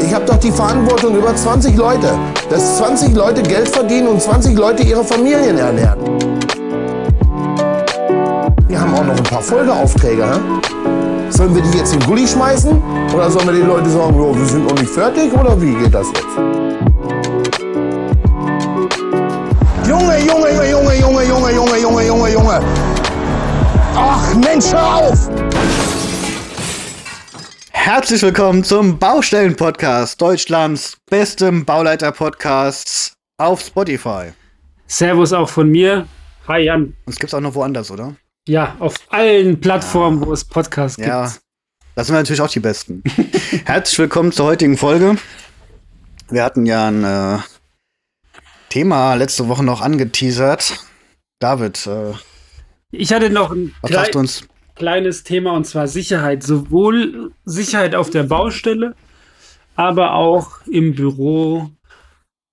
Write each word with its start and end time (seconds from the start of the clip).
Ich 0.00 0.14
habe 0.14 0.24
doch 0.24 0.36
die 0.36 0.50
Verantwortung 0.50 1.16
über 1.16 1.34
20 1.34 1.76
Leute, 1.76 2.08
dass 2.50 2.78
20 2.78 3.14
Leute 3.14 3.42
Geld 3.42 3.68
verdienen 3.68 4.08
und 4.08 4.22
20 4.22 4.56
Leute 4.56 4.82
ihre 4.82 5.04
Familien 5.04 5.58
ernähren. 5.58 5.98
Wir 8.66 8.80
haben 8.80 8.94
auch 8.94 9.04
noch 9.04 9.16
ein 9.16 9.22
paar 9.22 9.42
Folgeaufträge. 9.42 10.24
Hä? 10.24 10.38
Sollen 11.30 11.54
wir 11.54 11.62
die 11.62 11.78
jetzt 11.78 11.92
in 11.92 12.00
den 12.00 12.08
Gully 12.08 12.26
schmeißen? 12.26 12.82
Oder 13.14 13.30
sollen 13.30 13.46
wir 13.46 13.54
den 13.54 13.66
Leuten 13.66 13.90
sagen, 13.90 14.14
oh, 14.18 14.34
wir 14.34 14.46
sind 14.46 14.66
noch 14.66 14.78
nicht 14.78 14.90
fertig? 14.90 15.32
Oder 15.32 15.60
wie 15.60 15.74
geht 15.74 15.94
das 15.94 16.06
jetzt? 16.08 16.24
Junge, 19.86 20.18
Junge, 20.18 20.50
Junge, 20.50 20.70
Junge, 20.70 20.94
Junge, 20.94 21.24
Junge, 21.24 21.52
Junge, 21.52 21.78
Junge, 21.78 22.06
Junge, 22.06 22.32
Junge. 22.32 22.60
Ach 23.94 24.34
Mensch, 24.36 24.72
hör 24.72 24.96
auf! 24.96 25.37
Herzlich 27.90 28.20
willkommen 28.20 28.64
zum 28.64 28.98
Baustellen-Podcast, 28.98 30.20
Deutschlands 30.20 30.98
bestem 31.08 31.64
Bauleiter-Podcast 31.64 33.14
auf 33.38 33.62
Spotify. 33.62 34.32
Servus 34.86 35.32
auch 35.32 35.48
von 35.48 35.70
mir. 35.70 36.06
Hi 36.46 36.64
Jan. 36.64 36.82
Und 36.82 36.94
es 37.06 37.18
gibt 37.18 37.32
auch 37.32 37.40
noch 37.40 37.54
woanders, 37.54 37.90
oder? 37.90 38.14
Ja, 38.46 38.76
auf 38.78 38.94
allen 39.08 39.58
Plattformen, 39.58 40.20
wo 40.20 40.34
es 40.34 40.44
Podcasts 40.44 40.98
gibt. 40.98 41.08
Ja, 41.08 41.32
das 41.94 42.06
sind 42.06 42.14
wir 42.14 42.20
natürlich 42.20 42.42
auch 42.42 42.50
die 42.50 42.60
Besten. 42.60 43.02
Herzlich 43.64 43.98
willkommen 43.98 44.32
zur 44.32 44.44
heutigen 44.44 44.76
Folge. 44.76 45.16
Wir 46.28 46.44
hatten 46.44 46.66
ja 46.66 46.88
ein 46.88 47.04
äh, 47.04 47.38
Thema 48.68 49.14
letzte 49.14 49.48
Woche 49.48 49.64
noch 49.64 49.80
angeteasert. 49.80 50.78
David, 51.38 51.86
äh, 51.86 52.12
Ich 52.90 53.14
hatte 53.14 53.30
noch 53.30 53.50
ein 53.50 53.74
was 53.80 53.96
hast 53.96 54.14
du 54.14 54.18
uns? 54.18 54.46
Kleines 54.78 55.24
Thema 55.24 55.52
und 55.52 55.64
zwar 55.64 55.88
Sicherheit. 55.88 56.42
Sowohl 56.42 57.32
Sicherheit 57.44 57.94
auf 57.94 58.10
der 58.10 58.22
Baustelle, 58.22 58.94
aber 59.76 60.14
auch 60.14 60.66
im 60.66 60.94
Büro. 60.94 61.70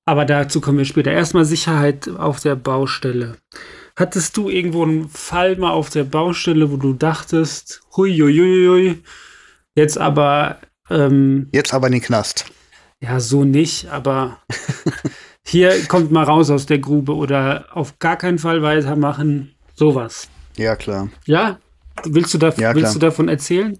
Aber 0.06 0.26
dazu 0.26 0.62
kommen 0.62 0.78
wir 0.80 0.86
später. 0.86 1.12
Erstmal 1.12 1.46
Sicherheit 1.46 2.10
auf 2.10 2.40
der 2.42 2.56
Baustelle. 2.56 3.38
Hattest 3.98 4.36
du 4.36 4.50
irgendwo 4.50 4.84
einen 4.84 5.08
Fall 5.08 5.56
mal 5.56 5.72
auf 5.72 5.90
der 5.90 6.04
Baustelle, 6.04 6.70
wo 6.70 6.78
du 6.78 6.94
dachtest, 6.94 7.82
hui, 7.96 8.12
hui, 8.18 8.38
hui, 8.38 8.68
hui, 8.68 9.04
jetzt 9.76 9.98
aber 9.98 10.58
ähm, 10.90 11.48
Jetzt 11.54 11.74
aber 11.74 11.88
in 11.88 11.94
den 11.94 12.02
Knast. 12.02 12.46
Ja, 13.02 13.20
so 13.20 13.44
nicht, 13.44 13.88
aber 13.90 14.40
hier 15.46 15.86
kommt 15.88 16.12
mal 16.12 16.24
raus 16.24 16.50
aus 16.50 16.66
der 16.66 16.80
Grube 16.80 17.16
oder 17.16 17.68
auf 17.72 18.00
gar 18.00 18.18
keinen 18.18 18.38
Fall 18.38 18.62
weitermachen. 18.62 19.56
Sowas. 19.76 20.30
Ja, 20.58 20.76
klar. 20.76 21.10
Ja? 21.26 21.60
Willst 22.04 22.34
du, 22.34 22.38
da, 22.38 22.48
Ja, 22.50 22.54
klar. 22.54 22.76
willst 22.76 22.96
du 22.96 23.00
davon 23.00 23.30
erzählen? 23.30 23.80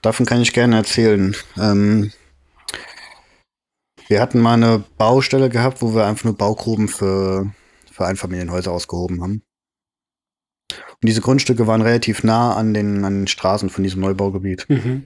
Davon 0.00 0.26
kann 0.26 0.40
ich 0.40 0.52
gerne 0.52 0.76
erzählen. 0.76 1.36
Ähm, 1.58 2.12
wir 4.08 4.20
hatten 4.20 4.40
mal 4.40 4.54
eine 4.54 4.84
Baustelle 4.98 5.48
gehabt, 5.48 5.82
wo 5.82 5.94
wir 5.94 6.06
einfach 6.06 6.24
nur 6.24 6.36
Baugruben 6.36 6.88
für, 6.88 7.50
für 7.90 8.04
Einfamilienhäuser 8.06 8.72
ausgehoben 8.72 9.22
haben. 9.22 9.42
Und 10.70 11.08
diese 11.08 11.20
Grundstücke 11.20 11.66
waren 11.66 11.82
relativ 11.82 12.22
nah 12.22 12.54
an 12.54 12.74
den, 12.74 13.04
an 13.04 13.20
den 13.20 13.26
Straßen 13.26 13.70
von 13.70 13.82
diesem 13.84 14.00
Neubaugebiet. 14.00 14.66
Mhm. 14.68 15.04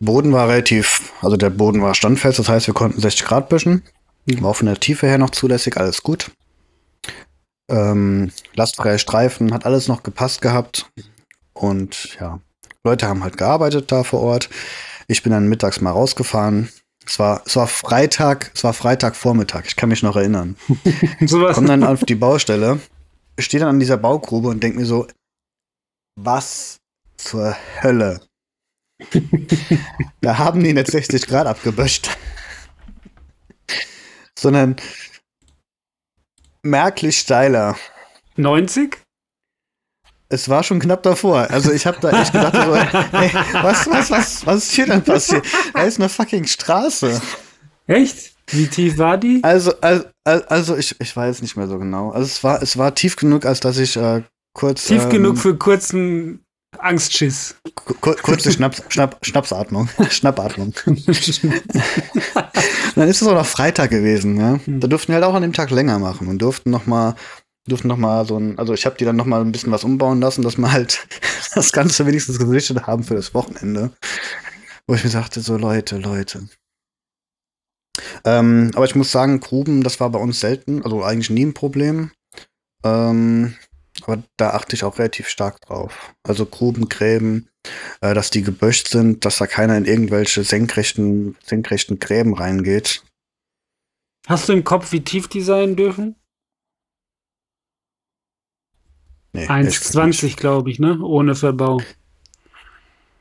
Boden 0.00 0.32
war 0.32 0.48
relativ, 0.48 1.12
also 1.22 1.36
der 1.36 1.50
Boden 1.50 1.80
war 1.80 1.94
standfest, 1.94 2.38
das 2.38 2.48
heißt, 2.48 2.66
wir 2.66 2.74
konnten 2.74 3.00
60 3.00 3.24
Grad 3.24 3.48
büschen. 3.48 3.82
War 4.40 4.50
auch 4.50 4.56
von 4.56 4.66
der 4.66 4.78
Tiefe 4.78 5.06
her 5.06 5.18
noch 5.18 5.30
zulässig, 5.30 5.76
alles 5.76 6.02
gut. 6.02 6.30
Ähm, 7.68 8.30
lastfreie 8.54 8.98
Streifen, 8.98 9.52
hat 9.52 9.66
alles 9.66 9.88
noch 9.88 10.02
gepasst 10.02 10.40
gehabt. 10.40 10.90
Und 11.52 12.16
ja, 12.20 12.40
Leute 12.84 13.08
haben 13.08 13.24
halt 13.24 13.36
gearbeitet 13.36 13.90
da 13.90 14.04
vor 14.04 14.20
Ort. 14.20 14.48
Ich 15.08 15.22
bin 15.22 15.32
dann 15.32 15.48
mittags 15.48 15.80
mal 15.80 15.90
rausgefahren. 15.90 16.68
Es 17.04 17.18
war, 17.18 17.42
es 17.46 17.54
war 17.56 17.68
Freitag, 17.68 18.50
es 18.54 18.64
war 18.64 18.72
Freitagvormittag, 18.72 19.64
ich 19.66 19.76
kann 19.76 19.88
mich 19.88 20.02
noch 20.02 20.16
erinnern. 20.16 20.56
Sowas. 21.20 21.54
Komm 21.54 21.66
dann 21.66 21.84
auf 21.84 22.04
die 22.04 22.16
Baustelle, 22.16 22.80
stehe 23.38 23.60
dann 23.60 23.70
an 23.70 23.80
dieser 23.80 23.96
Baugrube 23.96 24.48
und 24.48 24.62
denke 24.62 24.78
mir 24.78 24.86
so, 24.86 25.06
was 26.16 26.78
zur 27.16 27.56
Hölle? 27.82 28.20
da 30.20 30.38
haben 30.38 30.62
die 30.64 30.72
nicht 30.72 30.90
60 30.90 31.26
Grad 31.26 31.46
abgeböscht. 31.46 32.16
Sondern 34.38 34.76
merklich 36.66 37.18
steiler. 37.18 37.76
90? 38.36 38.98
Es 40.28 40.48
war 40.48 40.62
schon 40.62 40.80
knapp 40.80 41.02
davor. 41.02 41.48
Also 41.50 41.72
ich 41.72 41.86
habe 41.86 41.98
da 42.00 42.10
echt 42.20 42.32
gedacht, 42.32 42.54
so, 42.56 42.74
ey, 42.74 43.30
was, 43.62 43.88
was, 43.88 44.10
was, 44.10 44.46
was 44.46 44.56
ist 44.64 44.72
hier 44.72 44.86
denn 44.86 45.02
passiert? 45.02 45.46
Da 45.72 45.82
ist 45.82 46.00
eine 46.00 46.08
fucking 46.08 46.46
Straße. 46.46 47.20
Echt? 47.86 48.32
Wie 48.48 48.66
tief 48.66 48.98
war 48.98 49.18
die? 49.18 49.40
Also, 49.42 49.72
also, 49.80 50.04
also 50.24 50.76
ich, 50.76 51.00
ich 51.00 51.16
weiß 51.16 51.42
nicht 51.42 51.56
mehr 51.56 51.66
so 51.66 51.78
genau. 51.78 52.10
Also 52.10 52.26
es 52.26 52.44
war, 52.44 52.62
es 52.62 52.76
war 52.76 52.94
tief 52.94 53.16
genug, 53.16 53.44
als 53.44 53.60
dass 53.60 53.78
ich 53.78 53.96
äh, 53.96 54.22
kurz. 54.52 54.86
Tief 54.86 55.04
ähm, 55.04 55.10
genug 55.10 55.38
für 55.38 55.56
kurzen 55.56 56.45
Angstschiss. 56.80 57.56
Kur 57.74 58.16
kurze 58.16 58.52
Schnaps, 58.52 58.82
Schnapp, 58.88 59.18
Schnapsatmung. 59.22 59.88
Schnappatmung. 60.10 60.74
dann 62.94 63.08
ist 63.08 63.22
es 63.22 63.28
auch 63.28 63.34
noch 63.34 63.46
Freitag 63.46 63.90
gewesen, 63.90 64.38
ja. 64.38 64.58
Da 64.66 64.86
durften 64.86 65.08
wir 65.08 65.16
halt 65.16 65.24
auch 65.24 65.34
an 65.34 65.42
dem 65.42 65.52
Tag 65.52 65.70
länger 65.70 65.98
machen 65.98 66.28
und 66.28 66.40
durften 66.40 66.70
noch 66.70 66.86
mal 66.86 67.14
durften 67.68 67.88
noch 67.88 67.96
mal 67.96 68.24
so 68.26 68.38
ein, 68.38 68.58
also 68.58 68.74
ich 68.74 68.86
habe 68.86 68.96
die 68.96 69.04
dann 69.04 69.16
noch 69.16 69.26
mal 69.26 69.40
ein 69.40 69.52
bisschen 69.52 69.72
was 69.72 69.84
umbauen 69.84 70.20
lassen, 70.20 70.42
dass 70.42 70.56
wir 70.56 70.70
halt 70.70 71.06
das 71.54 71.72
Ganze 71.72 72.06
wenigstens 72.06 72.38
gesichert 72.38 72.86
haben 72.86 73.02
für 73.02 73.14
das 73.14 73.34
Wochenende. 73.34 73.90
Wo 74.86 74.94
ich 74.94 75.02
mir 75.02 75.10
sagte, 75.10 75.40
so 75.40 75.56
Leute, 75.56 75.98
Leute. 75.98 76.48
Ähm, 78.24 78.70
aber 78.74 78.84
ich 78.84 78.94
muss 78.94 79.10
sagen, 79.10 79.40
Gruben, 79.40 79.82
das 79.82 79.98
war 80.00 80.10
bei 80.10 80.18
uns 80.18 80.40
selten, 80.40 80.82
also 80.82 81.02
eigentlich 81.02 81.30
nie 81.30 81.46
ein 81.46 81.54
Problem. 81.54 82.12
Ähm, 82.84 83.56
aber 84.06 84.22
da 84.36 84.50
achte 84.50 84.76
ich 84.76 84.84
auch 84.84 84.98
relativ 84.98 85.28
stark 85.28 85.60
drauf. 85.62 86.14
Also 86.22 86.46
Gruben, 86.46 86.88
Gräben, 86.88 87.48
äh, 88.00 88.14
dass 88.14 88.30
die 88.30 88.42
geböscht 88.42 88.88
sind, 88.88 89.24
dass 89.24 89.38
da 89.38 89.48
keiner 89.48 89.76
in 89.76 89.84
irgendwelche 89.84 90.44
senkrechten, 90.44 91.36
senkrechten 91.42 91.98
Gräben 91.98 92.34
reingeht. 92.34 93.02
Hast 94.28 94.48
du 94.48 94.52
im 94.52 94.62
Kopf, 94.62 94.92
wie 94.92 95.02
tief 95.02 95.26
die 95.28 95.40
sein 95.40 95.74
dürfen? 95.74 96.14
Nee, 99.32 99.46
ehrlich 99.46 99.78
gesagt 99.78 100.06
1,20 100.14 100.36
glaube 100.36 100.70
ich, 100.70 100.78
ne? 100.78 101.00
Ohne 101.00 101.34
Verbau. 101.34 101.80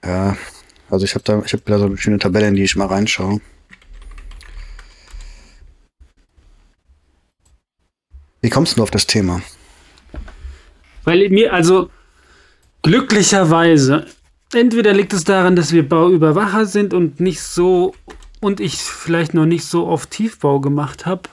Ja, 0.04 0.38
also 0.90 1.04
ich 1.04 1.16
habe 1.16 1.24
da, 1.24 1.42
ich 1.44 1.54
habe 1.54 1.64
da 1.66 1.80
so 1.80 1.86
eine 1.86 1.98
schöne 1.98 2.20
Tabelle, 2.20 2.48
in 2.48 2.56
die 2.56 2.64
ich 2.64 2.76
mal 2.76 2.86
reinschaue. 2.86 3.42
Wie 8.42 8.50
kommst 8.52 8.78
du 8.78 8.84
auf 8.84 8.92
das 8.92 9.08
Thema? 9.08 9.42
Weil 11.06 11.30
mir, 11.30 11.54
also 11.54 11.90
glücklicherweise, 12.82 14.06
entweder 14.54 14.94
liegt 14.94 15.14
es 15.14 15.24
daran, 15.24 15.56
dass 15.56 15.72
wir 15.72 15.88
Bauüberwacher 15.88 16.66
sind 16.66 16.94
und 16.94 17.20
nicht 17.20 17.42
so, 17.42 17.96
und 18.42 18.60
ich 18.60 18.76
vielleicht 18.76 19.34
noch 19.34 19.46
nicht 19.46 19.66
so 19.66 19.88
oft 19.88 20.12
Tiefbau 20.12 20.60
gemacht 20.60 21.06
habe. 21.06 21.30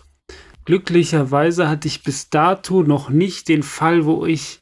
Glücklicherweise 0.65 1.69
hatte 1.69 1.89
ich 1.89 2.05
bis 2.05 2.31
dato 2.31 2.83
noch 2.85 3.11
nicht 3.11 3.49
den 3.49 3.65
Fall, 3.65 4.05
wo 4.05 4.25
ich 4.25 4.61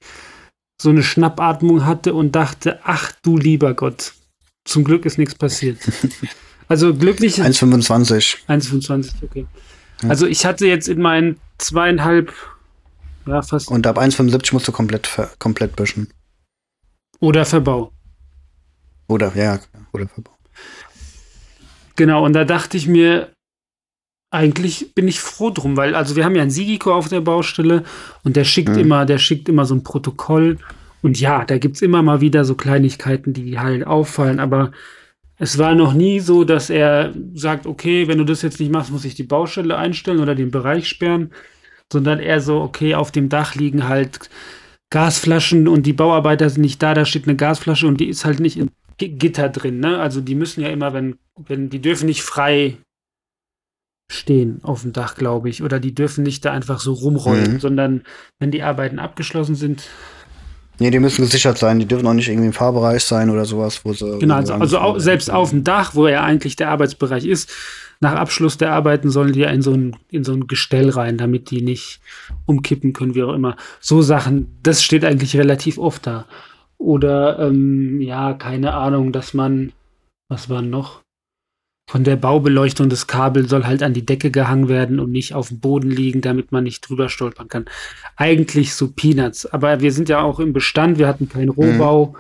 so 0.81 0.89
eine 0.89 1.03
Schnappatmung 1.03 1.85
hatte 1.85 2.15
und 2.15 2.35
dachte, 2.35 2.81
ach 2.85 3.13
du 3.23 3.37
lieber 3.37 3.75
Gott, 3.75 4.15
zum 4.65 4.85
Glück 4.85 5.05
ist 5.05 5.19
nichts 5.19 5.35
passiert. 5.35 5.79
Also 6.71 6.95
glücklich 6.95 7.43
1,25. 7.43 8.47
1,25, 8.47 9.11
okay. 9.25 9.45
Also 10.09 10.29
ich 10.29 10.47
hatte 10.47 10.69
jetzt 10.69 10.89
in 10.89 11.03
meinen 11.03 11.41
zweieinhalb, 11.59 12.33
ja 13.27 13.43
fast, 13.43 13.71
Und 13.71 13.87
ab 13.87 13.99
1,75 13.99 14.53
musst 14.53 14.69
du 14.69 14.73
komplett, 14.73 15.09
komplett 15.39 15.77
büschen. 15.77 16.09
oder 17.21 17.45
Verbau. 17.45 17.93
Oder, 19.09 19.33
ja, 19.37 19.59
oder 19.93 20.07
Verbau. 20.09 20.33
Genau, 21.97 22.25
und 22.25 22.33
da 22.33 22.45
dachte 22.45 22.77
ich 22.77 22.87
mir, 22.87 23.33
eigentlich 24.31 24.95
bin 24.95 25.09
ich 25.09 25.21
froh 25.21 25.51
drum, 25.51 25.77
weil, 25.77 25.95
also 25.95 26.15
wir 26.17 26.25
haben 26.25 26.37
ja 26.37 26.43
einen 26.43 26.51
Sigiko 26.53 26.95
auf 26.95 27.09
der 27.09 27.21
Baustelle 27.21 27.83
und 28.23 28.37
der 28.37 28.45
schickt 28.45 28.71
Mhm. 28.71 28.79
immer, 28.79 29.05
der 29.07 29.19
schickt 29.19 29.49
immer 29.49 29.65
so 29.65 29.75
ein 29.75 29.83
Protokoll. 29.83 30.59
Und 31.03 31.19
ja, 31.19 31.45
da 31.45 31.59
gibt 31.59 31.77
es 31.77 31.83
immer 31.83 32.03
mal 32.03 32.21
wieder 32.21 32.45
so 32.45 32.55
Kleinigkeiten, 32.55 33.33
die 33.33 33.59
halt 33.59 33.87
auffallen, 33.87 34.39
aber 34.39 34.71
es 35.39 35.57
war 35.59 35.75
noch 35.75 35.95
nie 35.95 36.21
so, 36.21 36.45
dass 36.45 36.69
er 36.71 37.15
sagt, 37.35 37.67
okay, 37.67 38.07
wenn 38.07 38.19
du 38.19 38.25
das 38.25 38.43
jetzt 38.43 38.61
nicht 38.61 38.71
machst, 38.71 38.91
muss 38.93 39.07
ich 39.07 39.15
die 39.15 39.23
Baustelle 39.25 39.77
einstellen 39.79 40.21
oder 40.21 40.35
den 40.35 40.51
Bereich 40.51 40.87
sperren, 40.89 41.33
sondern 41.93 42.19
eher 42.21 42.41
so, 42.41 42.61
okay, 42.61 42.95
auf 42.95 43.11
dem 43.11 43.29
Dach 43.29 43.55
liegen 43.55 43.89
halt 43.89 44.31
Gasflaschen 44.93 45.69
und 45.69 45.85
die 45.85 45.93
Bauarbeiter 45.93 46.51
sind 46.51 46.63
nicht 46.63 46.83
da, 46.83 46.95
da 46.95 47.05
steht 47.05 47.27
eine 47.27 47.37
Gasflasche 47.37 47.87
und 47.87 48.01
die 48.01 48.09
ist 48.09 48.25
halt 48.25 48.41
nicht 48.41 48.59
G 48.99 49.09
Gitter 49.09 49.49
drin, 49.49 49.81
ne? 49.81 49.99
Also 49.99 50.21
die 50.21 50.35
müssen 50.35 50.61
ja 50.61 50.69
immer, 50.69 50.93
wenn, 50.93 51.17
wenn, 51.47 51.71
die 51.71 51.81
dürfen 51.81 52.07
nicht 52.07 52.23
frei 52.23 52.77
stehen 54.11 54.61
auf 54.63 54.83
dem 54.83 54.93
Dach, 54.93 55.15
glaube 55.15 55.49
ich. 55.49 55.63
Oder 55.63 55.79
die 55.79 55.95
dürfen 55.95 56.25
nicht 56.25 56.45
da 56.45 56.53
einfach 56.53 56.81
so 56.81 56.93
rumrollen, 56.93 57.55
Mhm. 57.55 57.61
sondern 57.61 58.03
wenn 58.41 58.51
die 58.51 58.63
Arbeiten 58.63 58.99
abgeschlossen 58.99 59.55
sind, 59.55 59.85
Nee, 60.83 60.91
die 60.91 60.99
müssen 60.99 61.21
gesichert 61.23 61.59
sein. 61.59 61.79
Die 61.79 61.85
dürfen 61.85 62.07
auch 62.07 62.15
nicht 62.15 62.29
irgendwie 62.29 62.47
im 62.47 62.53
Fahrbereich 62.55 63.05
sein 63.05 63.29
oder 63.29 63.45
sowas, 63.45 63.85
wo 63.85 63.93
sie. 63.93 64.19
Genau, 64.19 64.37
also, 64.37 64.55
also 64.55 64.79
auch, 64.79 64.99
selbst 64.99 65.31
auf 65.31 65.51
dem 65.51 65.63
Dach, 65.63 65.95
wo 65.95 66.09
ja 66.09 66.23
eigentlich 66.25 66.57
der 66.57 66.71
Arbeitsbereich 66.71 67.27
ist, 67.27 67.51
nach 68.01 68.15
Abschluss 68.15 68.57
der 68.57 68.73
Arbeiten 68.73 69.11
sollen 69.11 69.35
die 69.35 69.41
ja 69.41 69.51
in 69.51 69.61
so 69.61 69.73
ein, 69.73 69.95
in 70.11 70.25
so 70.25 70.33
ein 70.33 70.47
Gestell 70.47 70.89
rein, 70.89 71.19
damit 71.19 71.51
die 71.51 71.61
nicht 71.61 72.01
umkippen 72.47 72.95
können, 72.95 73.15
wie 73.15 73.23
auch 73.23 73.35
immer. 73.35 73.57
So 73.79 74.01
Sachen, 74.01 74.59
das 74.63 74.83
steht 74.83 75.05
eigentlich 75.05 75.37
relativ 75.37 75.79
oft 75.79 76.07
da. 76.07 76.27
Oder, 76.79 77.39
ähm, 77.39 78.01
ja, 78.01 78.33
keine 78.33 78.73
Ahnung, 78.73 79.13
dass 79.13 79.35
man, 79.35 79.73
was 80.29 80.49
war 80.49 80.63
noch? 80.63 81.03
Von 81.91 82.05
der 82.05 82.17
Baubeleuchtung 82.17 82.89
des 82.89 83.07
Kabel 83.07 83.49
soll 83.49 83.65
halt 83.65 83.83
an 83.83 83.93
die 83.93 84.07
Decke 84.07 84.31
gehangen 84.31 84.69
werden 84.69 84.99
und 84.99 85.11
nicht 85.11 85.35
auf 85.35 85.49
dem 85.49 85.61
Boden 85.61 85.91
liegen, 85.91 86.23
damit 86.23 86.53
man 86.53 86.65
nicht 86.65 86.89
drüber 86.89 87.11
stolpern 87.11 87.49
kann. 87.49 87.67
Eigentlich 88.17 88.75
so 88.75 88.89
Peanuts. 88.89 89.45
Aber 89.45 89.81
wir 89.81 89.93
sind 89.93 90.09
ja 90.09 90.23
auch 90.23 90.41
im 90.41 90.55
Bestand, 90.55 90.99
wir 90.99 91.09
hatten 91.09 91.29
keinen 91.29 91.51
Rohbau. 91.51 92.15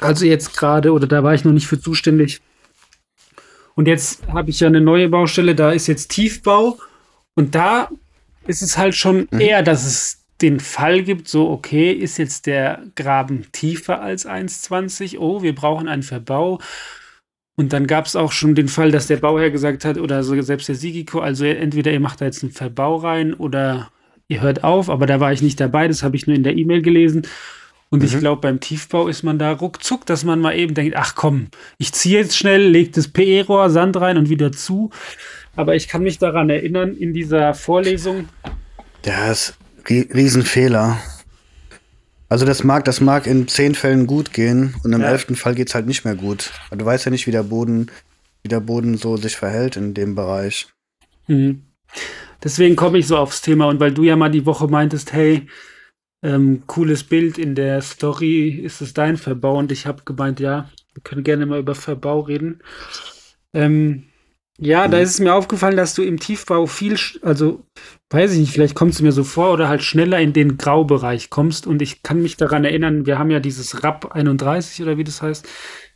Also 0.00 0.24
jetzt 0.24 0.56
gerade, 0.56 0.92
oder 0.92 1.06
da 1.06 1.22
war 1.22 1.34
ich 1.34 1.44
noch 1.44 1.52
nicht 1.52 1.66
für 1.66 1.80
zuständig. 1.80 2.40
Und 3.76 3.86
jetzt 3.86 4.26
habe 4.28 4.50
ich 4.50 4.60
ja 4.60 4.68
eine 4.68 4.80
neue 4.80 5.08
Baustelle, 5.08 5.54
da 5.54 5.70
ist 5.70 5.86
jetzt 5.86 6.08
Tiefbau. 6.08 6.78
Und 7.34 7.54
da 7.54 7.90
ist 8.46 8.62
es 8.62 8.78
halt 8.78 8.94
schon 8.94 9.28
eher, 9.30 9.62
dass 9.62 9.84
es 9.84 10.24
den 10.40 10.60
Fall 10.60 11.02
gibt, 11.02 11.28
so, 11.28 11.50
okay, 11.50 11.92
ist 11.92 12.18
jetzt 12.18 12.46
der 12.46 12.82
Graben 12.94 13.46
tiefer 13.52 14.00
als 14.00 14.26
1,20? 14.26 15.18
Oh, 15.18 15.42
wir 15.42 15.54
brauchen 15.54 15.88
einen 15.88 16.02
Verbau. 16.02 16.60
Und 17.56 17.72
dann 17.72 17.86
gab 17.86 18.06
es 18.06 18.16
auch 18.16 18.32
schon 18.32 18.54
den 18.54 18.68
Fall, 18.68 18.90
dass 18.90 19.06
der 19.06 19.16
Bauherr 19.16 19.50
gesagt 19.50 19.84
hat, 19.84 19.96
oder 19.98 20.22
so 20.22 20.40
selbst 20.42 20.68
der 20.68 20.74
Sigiko, 20.74 21.20
also 21.20 21.44
entweder 21.44 21.90
ihr 21.90 22.00
macht 22.00 22.20
da 22.20 22.26
jetzt 22.26 22.42
einen 22.42 22.52
Verbau 22.52 22.96
rein 22.96 23.32
oder 23.32 23.90
ihr 24.28 24.42
hört 24.42 24.62
auf, 24.62 24.90
aber 24.90 25.06
da 25.06 25.20
war 25.20 25.32
ich 25.32 25.40
nicht 25.40 25.58
dabei, 25.58 25.88
das 25.88 26.02
habe 26.02 26.16
ich 26.16 26.26
nur 26.26 26.36
in 26.36 26.42
der 26.42 26.56
E-Mail 26.56 26.82
gelesen. 26.82 27.26
Und 27.88 28.02
ich 28.02 28.18
glaube, 28.18 28.40
beim 28.40 28.58
Tiefbau 28.60 29.06
ist 29.08 29.22
man 29.22 29.38
da 29.38 29.52
ruckzuck, 29.52 30.04
dass 30.06 30.24
man 30.24 30.40
mal 30.40 30.56
eben 30.56 30.74
denkt, 30.74 30.96
ach 30.96 31.14
komm, 31.14 31.48
ich 31.78 31.92
ziehe 31.92 32.18
jetzt 32.18 32.36
schnell, 32.36 32.66
leg 32.66 32.92
das 32.92 33.08
PE-Rohr, 33.08 33.70
Sand 33.70 33.96
rein 33.98 34.18
und 34.18 34.28
wieder 34.28 34.50
zu. 34.52 34.90
Aber 35.54 35.74
ich 35.76 35.86
kann 35.88 36.02
mich 36.02 36.18
daran 36.18 36.50
erinnern, 36.50 36.96
in 36.96 37.14
dieser 37.14 37.54
Vorlesung, 37.54 38.28
Der 39.04 39.30
ist 39.30 39.54
ri- 39.86 40.12
Riesenfehler. 40.12 40.98
Also 42.28 42.44
das 42.44 42.64
mag, 42.64 42.84
das 42.84 43.00
mag 43.00 43.26
in 43.28 43.46
zehn 43.46 43.76
Fällen 43.76 44.06
gut 44.08 44.32
gehen 44.32 44.74
und 44.82 44.92
im 44.92 45.00
Ja. 45.00 45.08
elften 45.10 45.36
Fall 45.36 45.54
geht's 45.54 45.74
halt 45.76 45.86
nicht 45.86 46.04
mehr 46.04 46.16
gut. 46.16 46.50
Du 46.76 46.84
weißt 46.84 47.04
ja 47.04 47.10
nicht, 47.12 47.26
wie 47.28 47.30
der 47.30 47.44
Boden, 47.44 47.86
wie 48.42 48.48
der 48.48 48.58
Boden 48.60 48.96
so 48.98 49.16
sich 49.16 49.36
verhält 49.36 49.76
in 49.76 49.94
dem 49.94 50.16
Bereich. 50.16 50.66
Mhm. 51.28 51.62
Deswegen 52.42 52.74
komme 52.74 52.98
ich 52.98 53.06
so 53.06 53.16
aufs 53.16 53.42
Thema 53.42 53.66
und 53.68 53.78
weil 53.80 53.92
du 53.92 54.02
ja 54.02 54.16
mal 54.16 54.28
die 54.30 54.44
Woche 54.44 54.66
meintest, 54.66 55.12
hey, 55.12 55.46
ähm, 56.26 56.64
cooles 56.66 57.04
Bild 57.04 57.38
in 57.38 57.54
der 57.54 57.80
Story, 57.82 58.48
ist 58.48 58.80
es 58.80 58.92
dein 58.92 59.16
Verbau? 59.16 59.56
Und 59.58 59.70
ich 59.70 59.86
habe 59.86 60.02
gemeint, 60.04 60.40
ja, 60.40 60.68
wir 60.92 61.02
können 61.02 61.22
gerne 61.22 61.46
mal 61.46 61.60
über 61.60 61.76
Verbau 61.76 62.20
reden. 62.20 62.62
Ähm, 63.54 64.04
ja, 64.58 64.88
da 64.88 64.98
ist 64.98 65.10
es 65.10 65.20
mir 65.20 65.34
aufgefallen, 65.34 65.76
dass 65.76 65.94
du 65.94 66.02
im 66.02 66.18
Tiefbau 66.18 66.66
viel, 66.66 66.98
also 67.22 67.62
weiß 68.10 68.32
ich 68.32 68.38
nicht, 68.38 68.52
vielleicht 68.52 68.74
kommst 68.74 68.98
du 68.98 69.04
mir 69.04 69.12
so 69.12 69.22
vor 69.22 69.52
oder 69.52 69.68
halt 69.68 69.82
schneller 69.82 70.18
in 70.18 70.32
den 70.32 70.56
Graubereich 70.56 71.30
kommst. 71.30 71.66
Und 71.66 71.80
ich 71.80 72.02
kann 72.02 72.22
mich 72.22 72.36
daran 72.36 72.64
erinnern, 72.64 73.06
wir 73.06 73.18
haben 73.18 73.30
ja 73.30 73.38
dieses 73.38 73.84
RAP 73.84 74.12
31 74.12 74.82
oder 74.82 74.96
wie 74.96 75.04
das 75.04 75.22
heißt, 75.22 75.46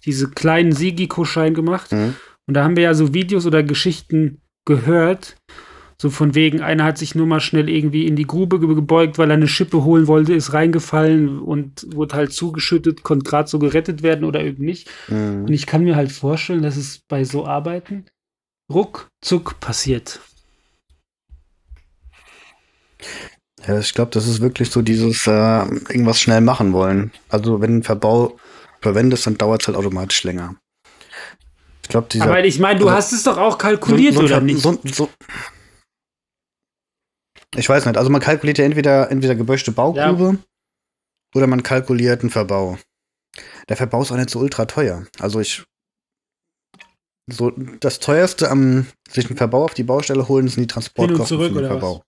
diese 0.05 0.31
kleinen 0.31 0.73
Sigiko-Schein 0.73 1.55
gemacht. 1.55 1.91
Mhm. 1.91 2.15
Und 2.47 2.55
da 2.55 2.62
haben 2.62 2.76
wir 2.76 2.85
ja 2.85 2.94
so 2.94 3.15
Videos 3.15 3.47
oder 3.47 3.62
Geschichten 3.62 4.43
gehört, 4.65 5.37
so 6.00 6.08
von 6.08 6.35
wegen, 6.35 6.62
einer 6.62 6.85
hat 6.85 6.97
sich 6.97 7.14
nur 7.14 7.26
mal 7.26 7.41
schnell 7.41 7.69
irgendwie 7.69 8.06
in 8.06 8.17
die 8.17 8.26
Grube 8.26 8.58
ge- 8.58 8.75
gebeugt, 8.75 9.19
weil 9.19 9.31
er 9.31 9.35
eine 9.35 9.49
Schippe 9.49 9.85
holen 9.85 10.06
wollte, 10.06 10.32
ist 10.32 10.55
reingefallen 10.55 11.38
und 11.41 11.87
wurde 11.94 12.14
halt 12.17 12.32
zugeschüttet, 12.32 13.02
konnte 13.02 13.29
gerade 13.29 13.50
so 13.50 13.58
gerettet 13.58 14.02
werden 14.02 14.25
oder 14.25 14.41
eben 14.43 14.64
nicht. 14.64 14.88
Mhm. 15.08 15.44
Und 15.44 15.52
ich 15.52 15.67
kann 15.67 15.85
mir 15.85 15.97
halt 15.97 16.11
vorstellen, 16.11 16.62
dass 16.62 16.79
es 16.79 17.00
bei 17.06 17.25
so 17.25 17.44
Arbeiten 17.47 18.06
ruckzuck 18.73 19.61
passiert. 19.61 20.20
Ja, 23.67 23.79
ich 23.79 23.93
glaube, 23.93 24.11
das 24.12 24.26
ist 24.26 24.41
wirklich 24.41 24.70
so 24.70 24.81
dieses 24.81 25.26
äh, 25.26 25.31
irgendwas 25.91 26.19
schnell 26.19 26.41
machen 26.41 26.73
wollen. 26.73 27.12
Also 27.29 27.61
wenn 27.61 27.69
du 27.69 27.75
einen 27.75 27.82
Verbau 27.82 28.38
verwendest, 28.81 29.26
dann 29.26 29.37
dauert 29.37 29.61
es 29.61 29.69
halt 29.69 29.76
automatisch 29.76 30.25
länger. 30.25 30.55
Ich 31.82 31.91
glaube, 31.91 32.08
dieser 32.11 32.25
Aber 32.25 32.43
ich 32.43 32.58
meine, 32.58 32.79
du 32.81 32.87
also- 32.87 32.97
hast 32.97 33.12
es 33.12 33.23
doch 33.25 33.37
auch 33.37 33.58
kalkuliert, 33.58 34.14
so, 34.14 34.20
so, 34.20 34.26
oder 34.26 34.41
nicht? 34.41 34.61
So, 34.61 34.79
so. 34.91 35.11
Ich 37.56 37.69
weiß 37.69 37.87
nicht. 37.87 37.97
Also 37.97 38.11
man 38.11 38.20
kalkuliert 38.20 38.58
ja 38.58 38.64
entweder, 38.64 39.11
entweder 39.11 39.35
geböschte 39.35 39.73
Baugrube 39.73 40.38
oder 41.35 41.47
man 41.47 41.62
kalkuliert 41.62 42.20
einen 42.20 42.31
Verbau. 42.31 42.79
Der 43.69 43.76
Verbau 43.76 44.02
ist 44.02 44.12
auch 44.12 44.17
nicht 44.17 44.31
so 44.31 44.38
ultra 44.38 44.67
teuer. 44.67 45.06
Also 45.19 45.41
ich. 45.41 45.64
So, 47.31 47.50
das 47.50 48.00
teuerste 48.00 48.50
am 48.50 48.87
sich 49.08 49.26
einen 49.26 49.37
Verbau 49.37 49.64
auf 49.64 49.75
die 49.75 49.85
Baustelle 49.85 50.26
holen, 50.26 50.49
sind 50.49 50.62
die 50.62 50.67
Transportkosten 50.67 51.26
zurück, 51.26 51.52
von 51.52 51.62
dem 51.62 51.70
oder 51.70 51.75
was? 51.76 51.81
Verbau. 51.81 52.05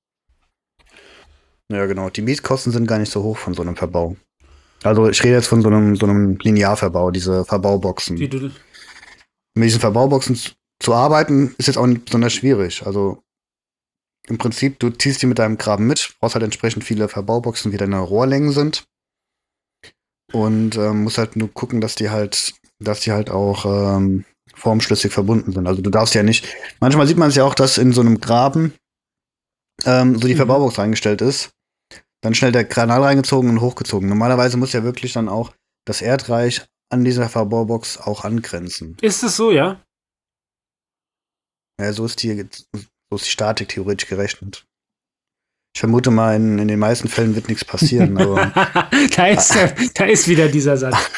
Ja, 1.69 1.87
genau. 1.87 2.11
Die 2.11 2.23
Mietkosten 2.23 2.73
sind 2.73 2.87
gar 2.87 2.99
nicht 2.99 3.13
so 3.13 3.23
hoch 3.23 3.39
von 3.39 3.55
so 3.55 3.63
einem 3.63 3.77
Verbau. 3.77 4.17
Also 4.83 5.09
ich 5.09 5.23
rede 5.23 5.35
jetzt 5.35 5.47
von 5.47 5.63
so 5.63 5.69
einem, 5.69 5.95
so 5.95 6.07
einem 6.07 6.39
Linearverbau, 6.39 7.13
diese 7.13 7.45
Verbauboxen 7.45 8.17
Die 8.17 8.29
mit 9.55 9.67
diesen 9.67 9.81
Verbauboxen 9.81 10.35
zu, 10.35 10.53
zu 10.81 10.95
arbeiten, 10.95 11.55
ist 11.59 11.67
jetzt 11.67 11.77
auch 11.77 11.87
nicht 11.87 12.07
besonders 12.07 12.33
schwierig. 12.33 12.85
Also 12.85 13.23
im 14.29 14.39
Prinzip, 14.39 14.79
du 14.79 14.91
ziehst 14.91 15.21
die 15.23 15.27
mit 15.27 15.39
deinem 15.39 15.59
Graben 15.59 15.87
mit, 15.87 16.15
brauchst 16.21 16.35
halt 16.35 16.45
entsprechend 16.45 16.85
viele 16.85 17.09
Verbauboxen, 17.09 17.73
wie 17.73 17.77
deine 17.77 17.99
Rohrlängen 17.99 18.53
sind. 18.53 18.85
Und 20.33 20.77
ähm, 20.77 21.03
musst 21.03 21.19
halt 21.19 21.37
nur 21.37 21.53
gucken, 21.53 21.81
dass 21.81 21.95
die 21.95 22.11
halt, 22.11 22.55
dass 22.79 23.01
die 23.01 23.13
halt 23.13 23.29
auch 23.31 23.65
ähm, 23.67 24.25
formschlüssig 24.55 25.13
verbunden 25.13 25.53
sind. 25.53 25.67
Also 25.67 25.83
du 25.83 25.91
darfst 25.91 26.15
ja 26.15 26.23
nicht. 26.23 26.47
Manchmal 26.81 27.07
sieht 27.07 27.19
man 27.19 27.29
es 27.29 27.35
ja 27.37 27.45
auch, 27.45 27.55
dass 27.55 27.79
in 27.79 27.93
so 27.93 28.01
einem 28.01 28.21
Graben 28.21 28.73
ähm, 29.85 30.15
so 30.15 30.27
die 30.27 30.35
Mhm. 30.35 30.39
Verbaubox 30.39 30.79
reingestellt 30.79 31.21
ist. 31.21 31.51
Dann 32.23 32.35
schnell 32.35 32.53
der 32.53 32.65
Kanal 32.65 33.03
reingezogen 33.03 33.51
und 33.51 33.61
hochgezogen. 33.61 34.09
Normalerweise 34.09 34.57
muss 34.57 34.73
ja 34.73 34.85
wirklich 34.85 35.13
dann 35.13 35.29
auch 35.29 35.53
das 35.85 36.01
Erdreich 36.01 36.65
an 36.91 37.05
dieser 37.05 37.29
Verbaubox 37.29 37.99
auch 37.99 38.25
angrenzen. 38.25 38.97
ist 39.03 39.23
es 39.23 39.37
so, 39.37 39.51
ja? 39.51 39.83
Ja, 41.81 41.93
so 41.93 42.05
ist 42.05 42.23
die, 42.23 42.47
ist 43.17 43.27
die 43.27 43.31
Statik 43.31 43.69
theoretisch 43.69 44.09
gerechnet. 44.09 44.65
Ich 45.75 45.81
vermute 45.81 46.11
mal, 46.11 46.37
in, 46.37 46.59
in 46.59 46.69
den 46.69 46.79
meisten 46.79 47.09
Fällen 47.09 47.35
wird 47.35 47.49
nichts 47.49 47.65
passieren, 47.65 48.17
aber, 48.21 48.53
da, 49.17 49.27
ist, 49.27 49.57
da 49.95 50.05
ist 50.05 50.29
wieder 50.29 50.49
dieser 50.49 50.77
Satz. 50.77 50.97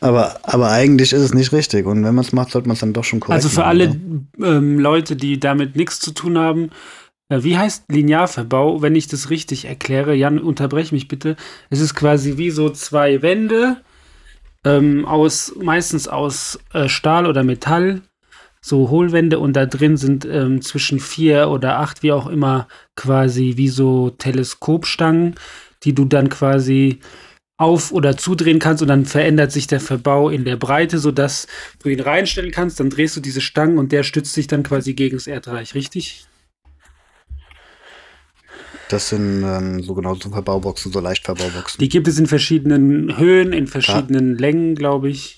aber, 0.00 0.38
aber 0.42 0.70
eigentlich 0.70 1.12
ist 1.12 1.22
es 1.22 1.34
nicht 1.34 1.52
richtig. 1.52 1.86
Und 1.86 2.04
wenn 2.04 2.14
man 2.14 2.24
es 2.24 2.32
macht, 2.32 2.50
sollte 2.50 2.68
man 2.68 2.74
es 2.74 2.80
dann 2.80 2.92
doch 2.92 3.04
schon 3.04 3.20
korrekt 3.20 3.36
Also 3.36 3.48
für 3.48 3.60
machen, 3.60 3.68
alle 3.68 3.84
ja. 4.38 4.56
ähm, 4.56 4.78
Leute, 4.78 5.16
die 5.16 5.40
damit 5.40 5.76
nichts 5.76 6.00
zu 6.00 6.12
tun 6.12 6.36
haben, 6.36 6.70
äh, 7.30 7.42
wie 7.42 7.56
heißt 7.56 7.84
Linearverbau, 7.88 8.82
wenn 8.82 8.96
ich 8.96 9.06
das 9.06 9.30
richtig 9.30 9.64
erkläre? 9.64 10.14
Jan, 10.14 10.38
unterbrech 10.38 10.92
mich 10.92 11.08
bitte. 11.08 11.36
Es 11.70 11.80
ist 11.80 11.94
quasi 11.94 12.36
wie 12.36 12.50
so 12.50 12.68
zwei 12.70 13.22
Wände, 13.22 13.78
ähm, 14.64 15.04
aus, 15.06 15.54
meistens 15.60 16.08
aus 16.08 16.58
äh, 16.72 16.88
Stahl 16.88 17.26
oder 17.26 17.44
Metall, 17.44 18.02
so 18.68 18.90
Hohlwände 18.90 19.38
und 19.38 19.54
da 19.54 19.66
drin 19.66 19.96
sind 19.96 20.24
ähm, 20.24 20.62
zwischen 20.62 21.00
vier 21.00 21.48
oder 21.48 21.78
acht, 21.78 22.02
wie 22.02 22.12
auch 22.12 22.26
immer, 22.26 22.68
quasi 22.96 23.54
wie 23.56 23.68
so 23.68 24.10
Teleskopstangen, 24.10 25.34
die 25.84 25.94
du 25.94 26.04
dann 26.04 26.28
quasi 26.28 27.00
auf- 27.58 27.92
oder 27.92 28.16
zudrehen 28.16 28.60
kannst 28.60 28.82
und 28.82 28.88
dann 28.88 29.04
verändert 29.04 29.50
sich 29.50 29.66
der 29.66 29.80
Verbau 29.80 30.30
in 30.30 30.44
der 30.44 30.56
Breite, 30.56 30.98
sodass 30.98 31.48
du 31.82 31.88
ihn 31.88 32.00
reinstellen 32.00 32.52
kannst, 32.52 32.78
dann 32.78 32.88
drehst 32.88 33.16
du 33.16 33.20
diese 33.20 33.40
Stangen 33.40 33.78
und 33.78 33.90
der 33.90 34.04
stützt 34.04 34.32
sich 34.32 34.46
dann 34.46 34.62
quasi 34.62 34.94
gegen 34.94 35.16
das 35.16 35.26
Erdreich, 35.26 35.74
richtig? 35.74 36.26
Das 38.88 39.10
sind 39.10 39.42
ähm, 39.44 39.82
so 39.82 39.94
genau 39.94 40.14
so 40.14 40.30
Verbauboxen, 40.30 40.92
so 40.92 41.00
Leichtverbauboxen. 41.00 41.78
Die 41.80 41.88
gibt 41.88 42.08
es 42.08 42.18
in 42.18 42.26
verschiedenen 42.26 43.18
Höhen, 43.18 43.52
in 43.52 43.66
verschiedenen 43.66 44.38
Längen, 44.38 44.74
glaube 44.76 45.10
ich. 45.10 45.37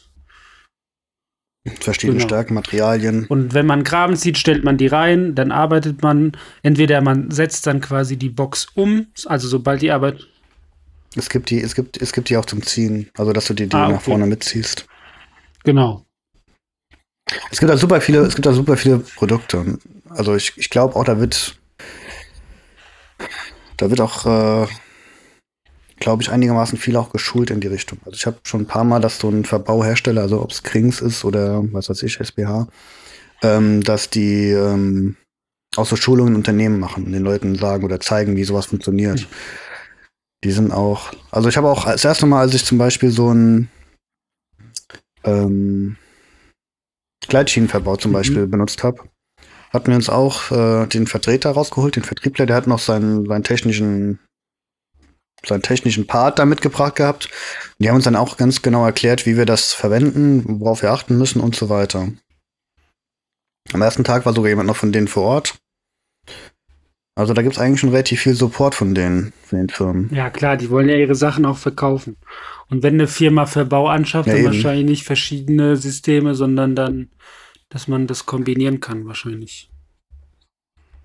Verschiedene 1.80 2.18
genau. 2.18 2.28
Stärken, 2.28 2.54
Materialien. 2.54 3.26
Und 3.26 3.52
wenn 3.52 3.66
man 3.66 3.84
Graben 3.84 4.16
zieht, 4.16 4.38
stellt 4.38 4.64
man 4.64 4.78
die 4.78 4.86
rein, 4.86 5.34
dann 5.34 5.52
arbeitet 5.52 6.02
man, 6.02 6.32
entweder 6.62 7.02
man 7.02 7.30
setzt 7.30 7.66
dann 7.66 7.80
quasi 7.82 8.16
die 8.16 8.30
Box 8.30 8.68
um, 8.74 9.08
also 9.26 9.46
sobald 9.46 9.82
die 9.82 9.90
Arbeit, 9.90 10.26
Es 11.16 11.28
gibt 11.28 11.50
die, 11.50 11.60
es 11.60 11.74
gibt, 11.74 12.00
es 12.00 12.12
gibt 12.12 12.30
die 12.30 12.36
auch 12.38 12.46
zum 12.46 12.62
Ziehen, 12.62 13.10
also 13.18 13.32
dass 13.34 13.44
du 13.46 13.54
die, 13.54 13.66
die 13.68 13.76
Ah, 13.76 13.88
nach 13.88 13.96
okay. 13.96 14.04
vorne 14.04 14.26
mitziehst. 14.26 14.86
genau. 15.64 16.04
Es 17.50 17.60
gibt 17.60 17.70
da 17.70 17.76
super 17.76 18.00
viele, 18.00 18.20
es 18.20 18.34
gibt 18.34 18.46
da 18.46 18.52
super 18.52 18.76
viele 18.76 18.98
Produkte. 19.00 19.78
Also 20.08 20.34
ich, 20.34 20.52
ich 20.56 20.70
glaube 20.70 20.96
auch, 20.96 21.04
da 21.04 21.20
wird, 21.20 21.56
da 23.76 23.88
wird 23.90 24.00
auch, 24.00 24.64
äh, 24.64 24.66
glaube 26.00 26.22
ich, 26.22 26.30
einigermaßen 26.30 26.78
viel 26.78 26.96
auch 26.96 27.12
geschult 27.12 27.50
in 27.50 27.60
die 27.60 27.68
Richtung. 27.68 27.98
Also 28.04 28.16
ich 28.16 28.26
habe 28.26 28.38
schon 28.42 28.62
ein 28.62 28.66
paar 28.66 28.84
Mal, 28.84 29.00
dass 29.00 29.18
so 29.18 29.28
ein 29.28 29.44
Verbauhersteller, 29.44 30.22
also 30.22 30.42
ob 30.42 30.50
es 30.50 30.62
Krings 30.62 31.00
ist 31.00 31.24
oder 31.24 31.62
was 31.72 31.88
weiß 31.88 32.02
ich, 32.02 32.18
SBH, 32.18 32.66
ähm, 33.42 33.82
dass 33.82 34.10
die 34.10 34.50
ähm, 34.50 35.16
auch 35.76 35.86
so 35.86 35.96
Schulungen 35.96 36.32
in 36.32 36.36
Unternehmen 36.36 36.80
machen, 36.80 37.12
den 37.12 37.22
Leuten 37.22 37.54
sagen 37.54 37.84
oder 37.84 38.00
zeigen, 38.00 38.36
wie 38.36 38.44
sowas 38.44 38.66
funktioniert. 38.66 39.28
Die 40.42 40.50
sind 40.50 40.72
auch, 40.72 41.12
also 41.30 41.48
ich 41.48 41.56
habe 41.56 41.68
auch 41.68 41.84
das 41.84 42.04
erste 42.04 42.26
Mal, 42.26 42.40
als 42.40 42.54
ich 42.54 42.64
zum 42.64 42.78
Beispiel 42.78 43.10
so 43.10 43.32
ein 43.32 43.68
ähm, 45.22 45.96
Gleitschienenverbau 47.28 47.96
zum 47.96 48.10
Mhm. 48.10 48.14
Beispiel 48.14 48.46
benutzt 48.46 48.82
habe, 48.82 49.02
hatten 49.70 49.88
wir 49.88 49.96
uns 49.96 50.08
auch 50.08 50.50
äh, 50.50 50.86
den 50.86 51.06
Vertreter 51.06 51.50
rausgeholt, 51.50 51.96
den 51.96 52.04
Vertriebler, 52.04 52.46
der 52.46 52.56
hat 52.56 52.66
noch 52.66 52.78
seinen, 52.78 53.26
seinen 53.26 53.44
technischen 53.44 54.18
seinen 55.46 55.62
technischen 55.62 56.06
Part 56.06 56.38
da 56.38 56.44
mitgebracht 56.44 56.96
gehabt. 56.96 57.28
Die 57.78 57.88
haben 57.88 57.96
uns 57.96 58.04
dann 58.04 58.16
auch 58.16 58.36
ganz 58.36 58.62
genau 58.62 58.84
erklärt, 58.84 59.26
wie 59.26 59.36
wir 59.36 59.46
das 59.46 59.72
verwenden, 59.72 60.60
worauf 60.60 60.82
wir 60.82 60.92
achten 60.92 61.16
müssen 61.18 61.40
und 61.40 61.56
so 61.56 61.68
weiter. 61.68 62.08
Am 63.72 63.82
ersten 63.82 64.04
Tag 64.04 64.26
war 64.26 64.34
sogar 64.34 64.48
jemand 64.48 64.66
noch 64.66 64.76
von 64.76 64.92
denen 64.92 65.08
vor 65.08 65.24
Ort. 65.24 65.54
Also 67.14 67.34
da 67.34 67.42
gibt 67.42 67.54
es 67.54 67.60
eigentlich 67.60 67.80
schon 67.80 67.90
relativ 67.90 68.20
viel 68.20 68.34
Support 68.34 68.74
von 68.74 68.94
den, 68.94 69.32
von 69.44 69.58
den 69.58 69.68
Firmen. 69.68 70.10
Ja, 70.12 70.30
klar, 70.30 70.56
die 70.56 70.70
wollen 70.70 70.88
ja 70.88 70.96
ihre 70.96 71.14
Sachen 71.14 71.44
auch 71.44 71.58
verkaufen. 71.58 72.16
Und 72.68 72.82
wenn 72.82 72.94
eine 72.94 73.08
Firma 73.08 73.46
Verbau 73.46 73.88
anschafft, 73.88 74.28
Ja, 74.28 74.34
dann 74.34 74.44
eben. 74.44 74.54
wahrscheinlich 74.54 74.86
nicht 74.86 75.04
verschiedene 75.04 75.76
Systeme, 75.76 76.34
sondern 76.34 76.74
dann, 76.74 77.10
dass 77.68 77.88
man 77.88 78.06
das 78.06 78.26
kombinieren 78.26 78.80
kann, 78.80 79.06
wahrscheinlich. 79.06 79.69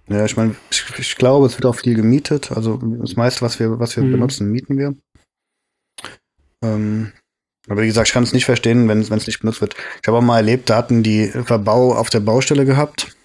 Ja, 0.08 0.24
ich 0.26 0.38
meine, 0.38 0.56
ich, 0.70 0.86
ich 1.00 1.16
glaube, 1.16 1.48
es 1.48 1.56
wird 1.56 1.66
auch 1.66 1.76
viel 1.76 1.96
gemietet. 1.96 2.52
Also 2.52 2.78
das 2.78 3.16
meiste, 3.16 3.42
was 3.42 3.60
wir, 3.60 3.80
was 3.80 3.96
wir 3.96 4.04
Mhm. 4.04 4.12
benutzen, 4.12 4.52
mieten 4.52 4.78
wir. 4.78 4.96
Ähm, 6.64 7.12
aber 7.68 7.82
wie 7.82 7.88
gesagt, 7.88 8.08
ich 8.08 8.14
kann 8.14 8.24
es 8.24 8.34
nicht 8.34 8.46
verstehen, 8.46 8.88
wenn 8.88 9.02
es 9.02 9.10
nicht 9.10 9.40
benutzt 9.40 9.62
wird. 9.62 9.76
Ich 10.02 10.08
habe 10.08 10.18
auch 10.18 10.22
mal 10.22 10.38
erlebt, 10.38 10.70
da 10.70 10.78
hatten 10.78 11.02
die 11.02 11.28
Verbau 11.30 11.96
auf 11.96 12.10
der 12.12 12.20
Baustelle 12.20 12.66
gehabt. 12.66 13.16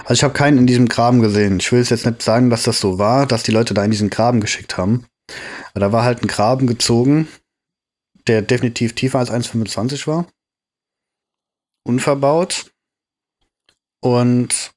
Also 0.00 0.12
ich 0.14 0.24
habe 0.24 0.34
keinen 0.34 0.58
in 0.58 0.66
diesem 0.66 0.88
Graben 0.88 1.20
gesehen. 1.22 1.58
Ich 1.58 1.72
will 1.72 1.80
es 1.80 1.88
jetzt 1.88 2.04
nicht 2.04 2.20
sagen, 2.20 2.50
dass 2.50 2.64
das 2.64 2.78
so 2.80 2.98
war, 2.98 3.26
dass 3.26 3.44
die 3.44 3.52
Leute 3.52 3.72
da 3.72 3.82
in 3.84 3.90
diesen 3.90 4.10
Graben 4.10 4.40
geschickt 4.40 4.76
haben. 4.76 5.06
Aber 5.70 5.80
da 5.80 5.92
war 5.92 6.04
halt 6.04 6.22
ein 6.22 6.26
Graben 6.28 6.66
gezogen, 6.66 7.26
der 8.26 8.42
definitiv 8.42 8.94
tiefer 8.94 9.18
als 9.18 9.30
1,25 9.30 10.06
war. 10.06 10.26
Unverbaut. 11.84 12.71
Und 14.02 14.72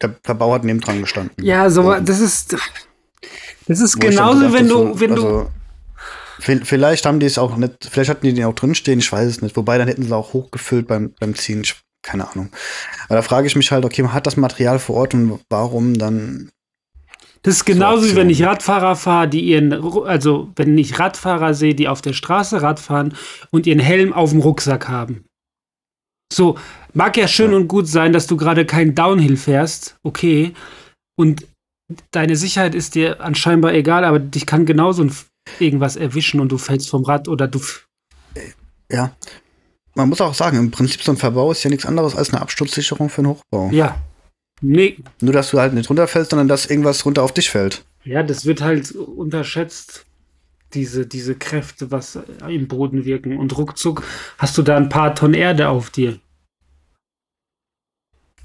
der 0.00 0.16
Verbau 0.24 0.52
hat 0.52 0.64
neben 0.64 0.80
dran 0.80 1.00
gestanden. 1.00 1.44
Ja, 1.44 1.70
so, 1.70 1.82
Oben. 1.92 2.04
das 2.04 2.18
ist, 2.20 2.56
das 3.68 3.80
ist 3.80 4.00
genauso, 4.00 4.52
wenn 4.52 4.68
du, 4.68 4.98
wenn 4.98 5.14
du, 5.14 5.22
also, 5.22 5.50
vi- 6.40 6.64
Vielleicht 6.64 7.06
haben 7.06 7.20
die 7.20 7.26
es 7.26 7.38
auch 7.38 7.56
nicht, 7.56 7.88
vielleicht 7.90 8.10
hatten 8.10 8.26
die 8.26 8.34
den 8.34 8.44
auch 8.46 8.54
drinstehen, 8.54 8.98
ich 8.98 9.12
weiß 9.12 9.28
es 9.28 9.42
nicht. 9.42 9.56
Wobei, 9.56 9.78
dann 9.78 9.86
hätten 9.86 10.02
sie 10.02 10.14
auch 10.16 10.32
hochgefüllt 10.32 10.88
beim, 10.88 11.14
beim 11.20 11.34
Ziehen, 11.36 11.60
ich, 11.62 11.76
keine 12.02 12.28
Ahnung. 12.28 12.48
Aber 13.04 13.16
da 13.16 13.22
frage 13.22 13.46
ich 13.46 13.54
mich 13.54 13.70
halt, 13.70 13.84
okay, 13.84 14.02
man 14.02 14.12
hat 14.12 14.26
das 14.26 14.36
Material 14.36 14.80
vor 14.80 14.96
Ort 14.96 15.14
und 15.14 15.38
warum 15.50 15.96
dann. 15.96 16.50
das 17.42 17.56
ist 17.56 17.64
genauso 17.64 18.08
wie 18.10 18.16
wenn 18.16 18.30
ich 18.30 18.42
Radfahrer 18.42 18.96
fahre, 18.96 19.28
die 19.28 19.42
ihren, 19.42 19.72
also 20.04 20.50
wenn 20.56 20.76
ich 20.78 20.98
Radfahrer 20.98 21.54
sehe, 21.54 21.76
die 21.76 21.86
auf 21.86 22.02
der 22.02 22.12
Straße 22.14 22.60
Rad 22.60 22.80
fahren 22.80 23.14
und 23.52 23.68
ihren 23.68 23.78
Helm 23.78 24.12
auf 24.12 24.30
dem 24.30 24.40
Rucksack 24.40 24.88
haben. 24.88 25.26
So, 26.34 26.58
mag 26.94 27.16
ja 27.16 27.28
schön 27.28 27.50
Ja. 27.52 27.56
und 27.58 27.68
gut 27.68 27.86
sein, 27.88 28.12
dass 28.12 28.26
du 28.26 28.36
gerade 28.36 28.64
kein 28.66 28.94
Downhill 28.94 29.36
fährst, 29.36 29.96
okay, 30.02 30.52
und 31.16 31.46
deine 32.10 32.36
Sicherheit 32.36 32.74
ist 32.74 32.94
dir 32.94 33.20
anscheinend 33.20 33.64
egal, 33.66 34.04
aber 34.04 34.18
dich 34.18 34.46
kann 34.46 34.64
genauso 34.66 35.06
irgendwas 35.58 35.96
erwischen 35.96 36.40
und 36.40 36.50
du 36.50 36.58
fällst 36.58 36.88
vom 36.88 37.04
Rad 37.04 37.28
oder 37.28 37.48
du. 37.48 37.58
f- 37.58 37.86
Ja. 38.90 39.14
Man 39.94 40.08
muss 40.08 40.22
auch 40.22 40.32
sagen, 40.32 40.56
im 40.58 40.70
Prinzip 40.70 41.02
so 41.02 41.12
ein 41.12 41.18
Verbau 41.18 41.50
ist 41.52 41.62
ja 41.64 41.70
nichts 41.70 41.84
anderes 41.84 42.16
als 42.16 42.32
eine 42.32 42.40
Absturzsicherung 42.40 43.10
für 43.10 43.18
einen 43.20 43.28
Hochbau. 43.28 43.68
Ja. 43.72 44.00
Nee, 44.62 44.96
Nur, 45.20 45.32
dass 45.32 45.50
du 45.50 45.58
halt 45.58 45.74
nicht 45.74 45.90
runterfällst, 45.90 46.30
sondern 46.30 46.48
dass 46.48 46.66
irgendwas 46.66 47.04
runter 47.04 47.22
auf 47.24 47.32
dich 47.34 47.50
fällt. 47.50 47.84
Ja, 48.04 48.22
das 48.22 48.46
wird 48.46 48.62
halt 48.62 48.92
unterschätzt, 48.92 50.06
diese, 50.72 51.04
diese 51.04 51.34
Kräfte, 51.34 51.90
was 51.90 52.18
im 52.48 52.68
Boden 52.68 53.04
wirken. 53.04 53.36
Und 53.38 53.56
ruckzuck 53.58 54.02
hast 54.38 54.56
du 54.56 54.62
da 54.62 54.76
ein 54.76 54.88
paar 54.88 55.14
Tonnen 55.14 55.34
Erde 55.34 55.68
auf 55.68 55.90
dir. 55.90 56.18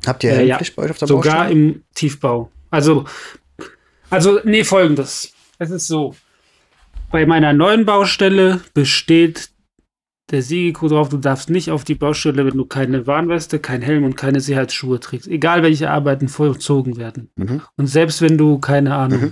Habt 0.08 0.24
ihr 0.24 0.34
Ja, 0.36 0.42
ja. 0.42 0.60
Bei 0.76 0.84
euch 0.84 0.92
auf 0.92 0.98
der 0.98 1.08
Sogar 1.08 1.36
Baustelle? 1.46 1.52
im 1.52 1.84
Tiefbau. 1.94 2.52
Also, 2.70 3.06
also, 4.10 4.40
nee, 4.44 4.64
folgendes. 4.64 5.34
Es 5.60 5.70
ist 5.70 5.88
so. 5.88 6.16
Bei 7.12 7.26
meiner 7.26 7.54
neuen 7.54 7.86
Baustelle 7.86 8.62
besteht 8.74 9.50
der 10.32 10.42
Siegelcode 10.42 10.92
drauf, 10.92 11.10
du 11.10 11.18
darfst 11.18 11.50
nicht 11.50 11.72
auf 11.72 11.86
die 11.86 11.96
Baustelle, 11.96 12.46
wenn 12.46 12.58
du 12.58 12.66
keine 12.66 13.08
Warnweste, 13.08 13.60
kein 13.60 13.82
Helm 13.82 14.04
und 14.04 14.18
keine 14.18 14.42
Sicherheitsschuhe 14.42 15.00
trägst. 15.00 15.28
Egal 15.28 15.64
welche 15.64 15.90
Arbeiten 15.90 16.28
vollzogen 16.28 16.98
werden. 16.98 17.30
Mhm. 17.38 17.62
Und 17.78 17.88
selbst 17.88 18.22
wenn 18.22 18.38
du, 18.38 18.60
keine 18.60 18.96
Ahnung, 18.96 19.32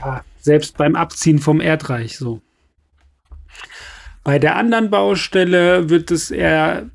ja, 0.00 0.24
selbst 0.40 0.78
beim 0.78 0.96
Abziehen 0.96 1.38
vom 1.38 1.60
Erdreich 1.60 2.16
so. 2.16 2.40
Bei 4.24 4.38
der 4.38 4.56
anderen 4.56 4.90
Baustelle 4.90 5.90
wird 5.90 6.10
es 6.10 6.30
eher, 6.30 6.88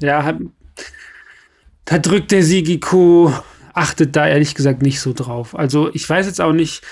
ja, 0.00 0.38
da 1.84 1.98
drückt 1.98 2.30
der 2.30 2.42
Sigiko, 2.42 3.32
achtet 3.74 4.16
da 4.16 4.26
ehrlich 4.26 4.54
gesagt 4.54 4.82
nicht 4.82 5.00
so 5.00 5.12
drauf. 5.12 5.56
Also 5.56 5.92
ich 5.94 6.08
weiß 6.08 6.26
jetzt 6.26 6.40
auch 6.40 6.52
nicht, 6.52 6.82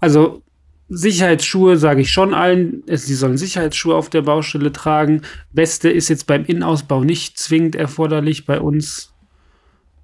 also 0.00 0.42
Sicherheitsschuhe 0.88 1.76
sage 1.76 2.02
ich 2.02 2.10
schon 2.10 2.34
allen, 2.34 2.82
sie 2.86 3.14
sollen 3.14 3.38
Sicherheitsschuhe 3.38 3.94
auf 3.94 4.10
der 4.10 4.22
Baustelle 4.22 4.72
tragen. 4.72 5.22
Weste 5.52 5.90
ist 5.90 6.08
jetzt 6.08 6.26
beim 6.26 6.44
Innenausbau 6.44 7.04
nicht 7.04 7.38
zwingend 7.38 7.74
erforderlich 7.74 8.44
bei 8.44 8.60
uns. 8.60 9.10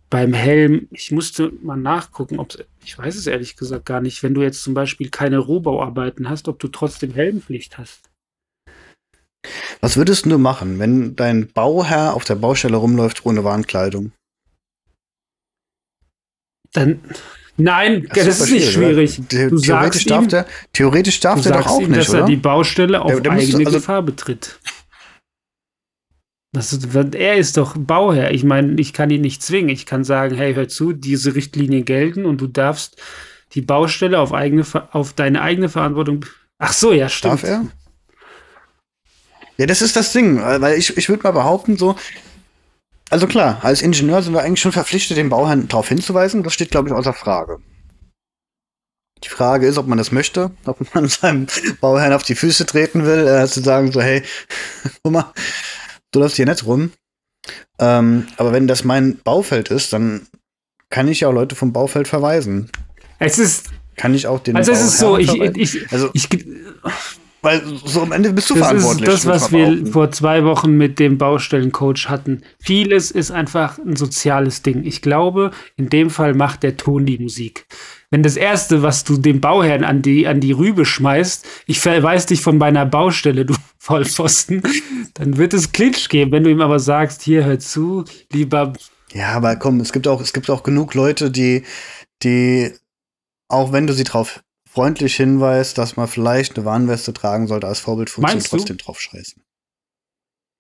Beim 0.09 0.33
Helm, 0.33 0.89
ich 0.91 1.13
musste 1.13 1.53
mal 1.63 1.77
nachgucken, 1.77 2.41
ob 2.41 2.49
ich 2.85 2.99
weiß 2.99 3.15
es 3.15 3.29
ehrlich 3.29 3.57
gesagt 3.57 3.87
gar 3.87 4.01
nicht, 4.01 4.23
wenn 4.25 4.35
du 4.35 4.43
jetzt 4.43 4.65
zum 4.65 4.75
Beispiel 4.75 5.09
keine 5.09 5.39
Rohbauarbeiten 5.39 6.29
hast, 6.29 6.49
ob 6.49 6.59
du 6.59 6.67
trotzdem 6.67 7.15
Helmpflicht 7.15 7.79
hast. 7.79 8.10
Was 9.81 9.97
würdest 9.97 10.27
du 10.27 10.39
machen, 10.39 10.79
wenn 10.79 11.17
dein 11.17 11.49
Bauherr 11.49 12.15
auf 12.15 12.25
der 12.25 12.35
Baustelle 12.35 12.77
rumläuft 12.77 13.25
ohne 13.25 13.43
Warnkleidung? 13.45 14.13
Dann, 16.73 17.01
nein, 17.57 18.07
Das 18.15 18.27
das, 18.27 18.41
ist 18.43 18.51
nicht 18.53 18.73
schwierig, 18.73 19.17
Du 19.17 19.59
theoretisch 19.59 19.67
sagst 19.67 20.11
darf 20.11 20.23
ihm- 20.25 20.29
der, 20.29 20.47
theoretisch 20.73 21.21
darf 21.21 21.43
Du 21.43 21.49
der 21.49 21.59
doch 21.59 21.67
auch 21.67 21.81
ihm, 21.81 21.89
nicht, 21.91 22.01
dass 22.01 22.11
oder? 22.11 22.21
er 22.21 22.27
die 22.27 22.37
Baustelle 22.37 23.03
auf 23.03 23.11
Der- 23.13 23.21
der 23.21 23.33
eigene 23.33 23.59
also- 23.67 23.79
Gefahr 23.79 24.03
betritt. 24.03 24.61
Das 26.53 26.73
ist, 26.73 26.85
er 26.95 27.37
ist 27.37 27.57
doch 27.57 27.77
Bauherr. 27.79 28.33
Ich 28.33 28.43
meine, 28.43 28.81
ich 28.81 28.93
kann 28.93 29.09
ihn 29.11 29.21
nicht 29.21 29.41
zwingen. 29.41 29.69
Ich 29.69 29.87
kann 29.87 30.03
sagen, 30.03 30.35
hey, 30.35 30.53
hör 30.55 30.67
zu, 30.67 30.93
diese 30.93 31.37
Richtlinien 31.37 31.85
gelten 31.85 32.25
und 32.27 32.41
du 32.41 32.49
darfst 32.49 33.01
die 33.55 33.61
Baustelle 33.63 34.19
auf, 34.19 34.33
eigene, 34.33 34.65
auf 34.93 35.13
deine 35.13 35.43
eigene 35.43 35.69
Verantwortung. 35.69 36.27
Ach 36.59 36.73
so, 36.73 36.93
ja, 36.93 37.09
stimmt. 37.09 37.35
Darf 37.35 37.43
er? 37.45 37.67
Ja, 39.61 39.67
das 39.67 39.83
ist 39.83 39.95
das 39.95 40.15
Ding, 40.15 40.39
äh, 40.39 40.59
weil 40.63 40.79
ich, 40.79 40.97
ich 40.97 41.11
würde 41.11 41.23
mal 41.23 41.33
behaupten, 41.33 41.77
so, 41.77 41.95
also 43.11 43.27
klar, 43.27 43.63
als 43.63 43.83
Ingenieur 43.83 44.23
sind 44.23 44.33
wir 44.33 44.41
eigentlich 44.41 44.63
schon 44.63 44.73
verpflichtet, 44.73 45.19
den 45.19 45.29
Bauherrn 45.29 45.69
darauf 45.69 45.87
hinzuweisen. 45.87 46.43
Das 46.43 46.55
steht, 46.55 46.71
glaube 46.71 46.89
ich, 46.89 46.95
außer 46.95 47.13
Frage. 47.13 47.59
Die 49.23 49.29
Frage 49.29 49.67
ist, 49.67 49.77
ob 49.77 49.87
man 49.87 49.99
das 49.99 50.13
möchte, 50.13 50.51
ob 50.65 50.95
man 50.95 51.09
seinem 51.11 51.47
Bauherrn 51.79 52.15
auf 52.15 52.23
die 52.23 52.37
Füße 52.37 52.65
treten 52.65 53.05
will, 53.05 53.29
äh, 53.29 53.47
zu 53.49 53.61
sagen, 53.61 53.93
so, 53.93 54.01
hey, 54.01 54.23
guck 55.03 55.13
mal, 55.13 55.31
du 56.13 56.21
läufst 56.21 56.37
hier 56.37 56.47
nicht 56.47 56.65
rum. 56.65 56.93
Ähm, 57.79 58.29
aber 58.39 58.55
wenn 58.55 58.67
das 58.67 58.85
mein 58.85 59.19
Baufeld 59.19 59.71
ist, 59.71 59.93
dann 59.93 60.27
kann 60.89 61.07
ich 61.07 61.21
ja 61.21 61.29
auch 61.29 61.35
Leute 61.35 61.55
vom 61.55 61.75
Baufeld 61.75 62.09
verweisen. 62.09 62.71
Es 63.19 63.39
ist, 63.39 63.69
Kann 63.97 64.15
ich 64.15 64.27
auch 64.27 64.41
den 64.41 64.57
also 64.57 64.73
es 64.73 64.81
ist 64.81 64.97
so, 64.97 65.19
ich, 65.19 65.31
verweisen? 65.31 65.61
ich, 65.61 65.93
also, 65.93 66.09
ich, 66.15 66.31
weil 67.43 67.63
so 67.85 68.03
am 68.03 68.13
Ende 68.13 68.33
bist 68.33 68.51
du 68.51 68.55
das 68.55 68.63
ist 68.63 68.69
verantwortlich. 68.69 69.07
das, 69.09 69.25
muss 69.25 69.35
was 69.35 69.51
man 69.51 69.85
wir 69.85 69.93
vor 69.93 70.11
zwei 70.11 70.45
Wochen 70.45 70.73
mit 70.73 70.99
dem 70.99 71.17
Baustellencoach 71.17 72.09
hatten. 72.09 72.43
Vieles 72.59 73.11
ist 73.11 73.31
einfach 73.31 73.79
ein 73.79 73.97
soziales 73.97 74.63
Ding. 74.63 74.85
Ich 74.85 75.01
glaube, 75.01 75.51
in 75.77 75.89
dem 75.89 76.11
Fall 76.11 76.35
macht 76.35 76.63
der 76.63 76.77
Ton 76.77 77.07
die 77.07 77.19
Musik. 77.19 77.67
Wenn 78.11 78.23
das 78.23 78.37
Erste, 78.37 78.83
was 78.83 79.05
du 79.05 79.17
dem 79.17 79.41
Bauherrn 79.41 79.85
an 79.85 80.03
die, 80.03 80.27
an 80.27 80.41
die 80.41 80.53
Rübe 80.53 80.85
schmeißt, 80.85 81.47
ich 81.67 81.81
verweise 81.81 82.27
dich 82.29 82.43
von 82.43 82.59
meiner 82.59 82.85
Baustelle, 82.85 83.47
du 83.47 83.55
Vollpfosten, 83.79 84.63
dann 85.15 85.39
wird 85.39 85.55
es 85.55 85.73
Klitsch 85.73 86.09
geben. 86.09 86.33
Wenn 86.33 86.45
du 86.45 86.51
ihm 86.51 86.61
aber 86.61 86.79
sagst, 86.79 87.23
hier, 87.23 87.45
hör 87.45 87.59
zu, 87.59 88.05
lieber 88.33 88.75
Ja, 89.13 89.29
aber 89.29 89.57
komm, 89.57 89.81
es 89.81 89.93
gibt 89.93 90.07
auch, 90.07 90.21
es 90.21 90.33
gibt 90.33 90.51
auch 90.51 90.63
genug 90.63 90.95
Leute, 90.95 91.31
die, 91.31 91.63
die, 92.23 92.73
auch 93.49 93.73
wenn 93.73 93.87
du 93.87 93.95
sie 93.95 94.05
drauf 94.05 94.43
freundlich 94.73 95.17
hinweist, 95.17 95.79
dass 95.79 95.97
man 95.97 96.07
vielleicht 96.09 96.57
eine 96.57 96.65
Warnweste 96.65 97.13
tragen 97.13 97.47
sollte 97.49 97.67
als 97.67 97.81
Vorbildfunktion, 97.81 98.35
Meinst 98.37 98.53
du? 98.53 98.57
trotzdem 98.57 98.77
drauf 98.79 99.01
scheißen. 99.01 99.43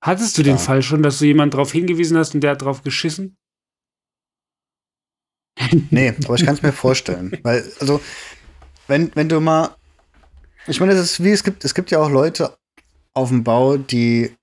Hattest 0.02 0.37
du 0.38 0.43
den 0.43 0.57
Ja. 0.57 0.59
Fall 0.59 0.83
schon, 0.83 1.02
dass 1.02 1.19
du 1.19 1.26
jemanden 1.26 1.52
darauf 1.52 1.73
hingewiesen 1.73 2.17
hast 2.17 2.35
und 2.35 2.40
der 2.40 2.52
hat 2.52 2.62
drauf 2.62 2.83
geschissen? 2.83 3.37
Nee, 5.90 6.14
aber 6.25 6.35
ich 6.35 6.45
kann 6.45 6.55
es 6.55 6.62
mir 6.62 6.73
vorstellen. 6.73 7.37
Weil, 7.43 7.71
also, 7.81 8.00
wenn, 8.87 9.14
wenn 9.14 9.29
du 9.29 9.40
mal, 9.40 9.76
ich 10.67 10.81
meine, 10.81 10.93
es 10.93 11.00
ist 11.12 11.23
wie, 11.25 11.31
es 11.31 11.45
gibt, 11.45 11.64
es 11.64 11.75
gibt 11.75 11.90
ja 11.90 11.99
auch 12.00 12.11
Leute 12.11 12.57
auf 13.12 13.29
dem 13.29 13.45
Bau, 13.45 13.76
die 13.76 14.35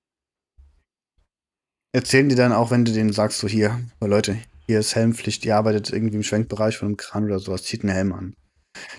erzählen 1.91 2.29
dir 2.29 2.35
dann 2.35 2.51
auch, 2.53 2.69
wenn 2.71 2.85
du 2.85 2.91
denen 2.93 3.11
sagst, 3.13 3.39
so 3.39 3.47
hier, 3.47 3.79
Leute, 3.99 4.37
hier 4.67 4.79
ist 4.79 4.95
Helmpflicht, 4.95 5.43
ihr 5.45 5.55
arbeitet 5.57 5.91
irgendwie 5.91 6.17
im 6.17 6.23
Schwenkbereich 6.23 6.77
von 6.77 6.89
einem 6.89 6.97
Kran 6.97 7.25
oder 7.25 7.39
sowas, 7.39 7.63
zieht 7.63 7.81
einen 7.83 7.93
Helm 7.93 8.13
an. 8.13 8.35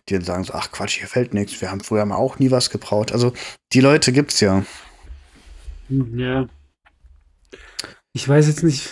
Die 0.08 0.14
dann 0.14 0.25
sagen 0.25 0.44
so, 0.44 0.54
ach 0.54 0.70
Quatsch, 0.70 0.99
hier 0.99 1.08
fällt 1.08 1.35
nichts, 1.35 1.61
wir 1.61 1.70
haben 1.70 1.80
früher 1.80 2.04
mal 2.06 2.16
auch 2.16 2.38
nie 2.38 2.50
was 2.50 2.70
gebraut. 2.70 3.12
Also 3.12 3.32
die 3.73 3.80
Leute 3.80 4.12
gibt's 4.12 4.40
ja. 4.40 4.64
Hm, 5.88 6.18
Ja. 6.18 6.47
Ich 8.12 8.28
weiß 8.28 8.49
jetzt 8.49 8.64
nicht, 8.64 8.90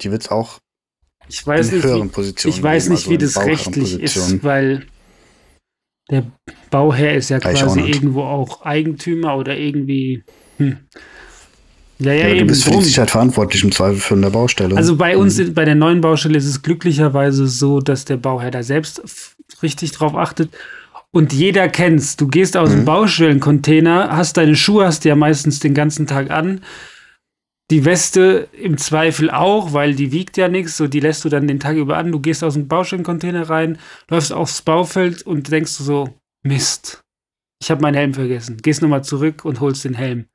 Die 0.00 0.10
wird's 0.10 0.28
auch 0.30 0.58
ich 1.28 1.46
weiß 1.46 1.68
in 1.68 1.74
nicht, 1.76 1.84
höheren 1.84 2.08
wie, 2.08 2.12
Positionen 2.12 2.56
ich 2.56 2.62
weiß 2.62 2.84
geben, 2.84 2.94
nicht, 2.94 3.02
also 3.02 3.10
wie 3.10 3.18
das 3.18 3.36
rechtlich 3.38 3.92
Positionen. 3.98 4.34
ist, 4.36 4.44
weil 4.44 4.86
der 6.10 6.26
Bauherr 6.70 7.14
ist 7.14 7.28
ja 7.30 7.42
Weiß 7.44 7.54
ich 7.56 7.62
auch 7.62 7.66
quasi 7.66 7.82
nicht. 7.82 7.94
irgendwo 7.96 8.22
auch 8.22 8.62
Eigentümer 8.62 9.36
oder 9.36 9.56
irgendwie. 9.56 10.24
Hm. 10.56 10.78
Ja, 11.98 12.12
ja, 12.14 12.28
Ja, 12.28 12.34
du 12.40 12.46
bist 12.46 12.64
für 12.64 12.70
die 12.70 12.82
Sicherheit 12.82 13.10
verantwortlich 13.10 13.62
im 13.62 13.70
Zweifel 13.72 14.00
für 14.00 14.14
eine 14.14 14.30
Baustelle. 14.30 14.74
Also 14.76 14.96
bei 14.96 15.16
uns, 15.18 15.36
Mhm. 15.38 15.52
bei 15.54 15.64
der 15.66 15.74
neuen 15.74 16.00
Baustelle 16.00 16.38
ist 16.38 16.46
es 16.46 16.62
glücklicherweise 16.62 17.46
so, 17.46 17.80
dass 17.80 18.06
der 18.06 18.16
Bauherr 18.16 18.50
da 18.50 18.62
selbst 18.62 19.36
richtig 19.62 19.92
drauf 19.92 20.14
achtet. 20.14 20.52
Und 21.12 21.32
jeder 21.32 21.68
kennt's. 21.68 22.16
Du 22.16 22.28
gehst 22.28 22.56
aus 22.56 22.70
dem 22.70 22.80
Mhm. 22.80 22.84
Baustellencontainer, 22.84 24.16
hast 24.16 24.36
deine 24.36 24.54
Schuhe, 24.54 24.86
hast 24.86 25.04
du 25.04 25.08
ja 25.08 25.16
meistens 25.16 25.58
den 25.58 25.74
ganzen 25.74 26.06
Tag 26.06 26.30
an. 26.30 26.62
Die 27.70 27.84
Weste 27.84 28.48
im 28.52 28.78
Zweifel 28.78 29.30
auch, 29.30 29.72
weil 29.72 29.94
die 29.94 30.10
wiegt 30.12 30.36
ja 30.36 30.48
nichts, 30.48 30.76
so 30.76 30.88
die 30.88 31.00
lässt 31.00 31.24
du 31.24 31.28
dann 31.28 31.46
den 31.46 31.60
Tag 31.60 31.76
über 31.76 31.96
an. 31.96 32.10
Du 32.10 32.20
gehst 32.20 32.42
aus 32.42 32.54
dem 32.54 32.66
Baustellencontainer 32.68 33.48
rein, 33.48 33.78
läufst 34.08 34.32
aufs 34.32 34.62
Baufeld 34.62 35.22
und 35.22 35.50
denkst 35.50 35.76
du 35.78 35.84
so, 35.84 36.14
Mist, 36.42 37.00
ich 37.62 37.70
habe 37.70 37.82
meinen 37.82 37.94
Helm 37.94 38.14
vergessen. 38.14 38.56
Gehst 38.62 38.82
nochmal 38.82 39.04
zurück 39.04 39.44
und 39.44 39.60
holst 39.60 39.84
den 39.84 39.94
Helm. 39.94 40.26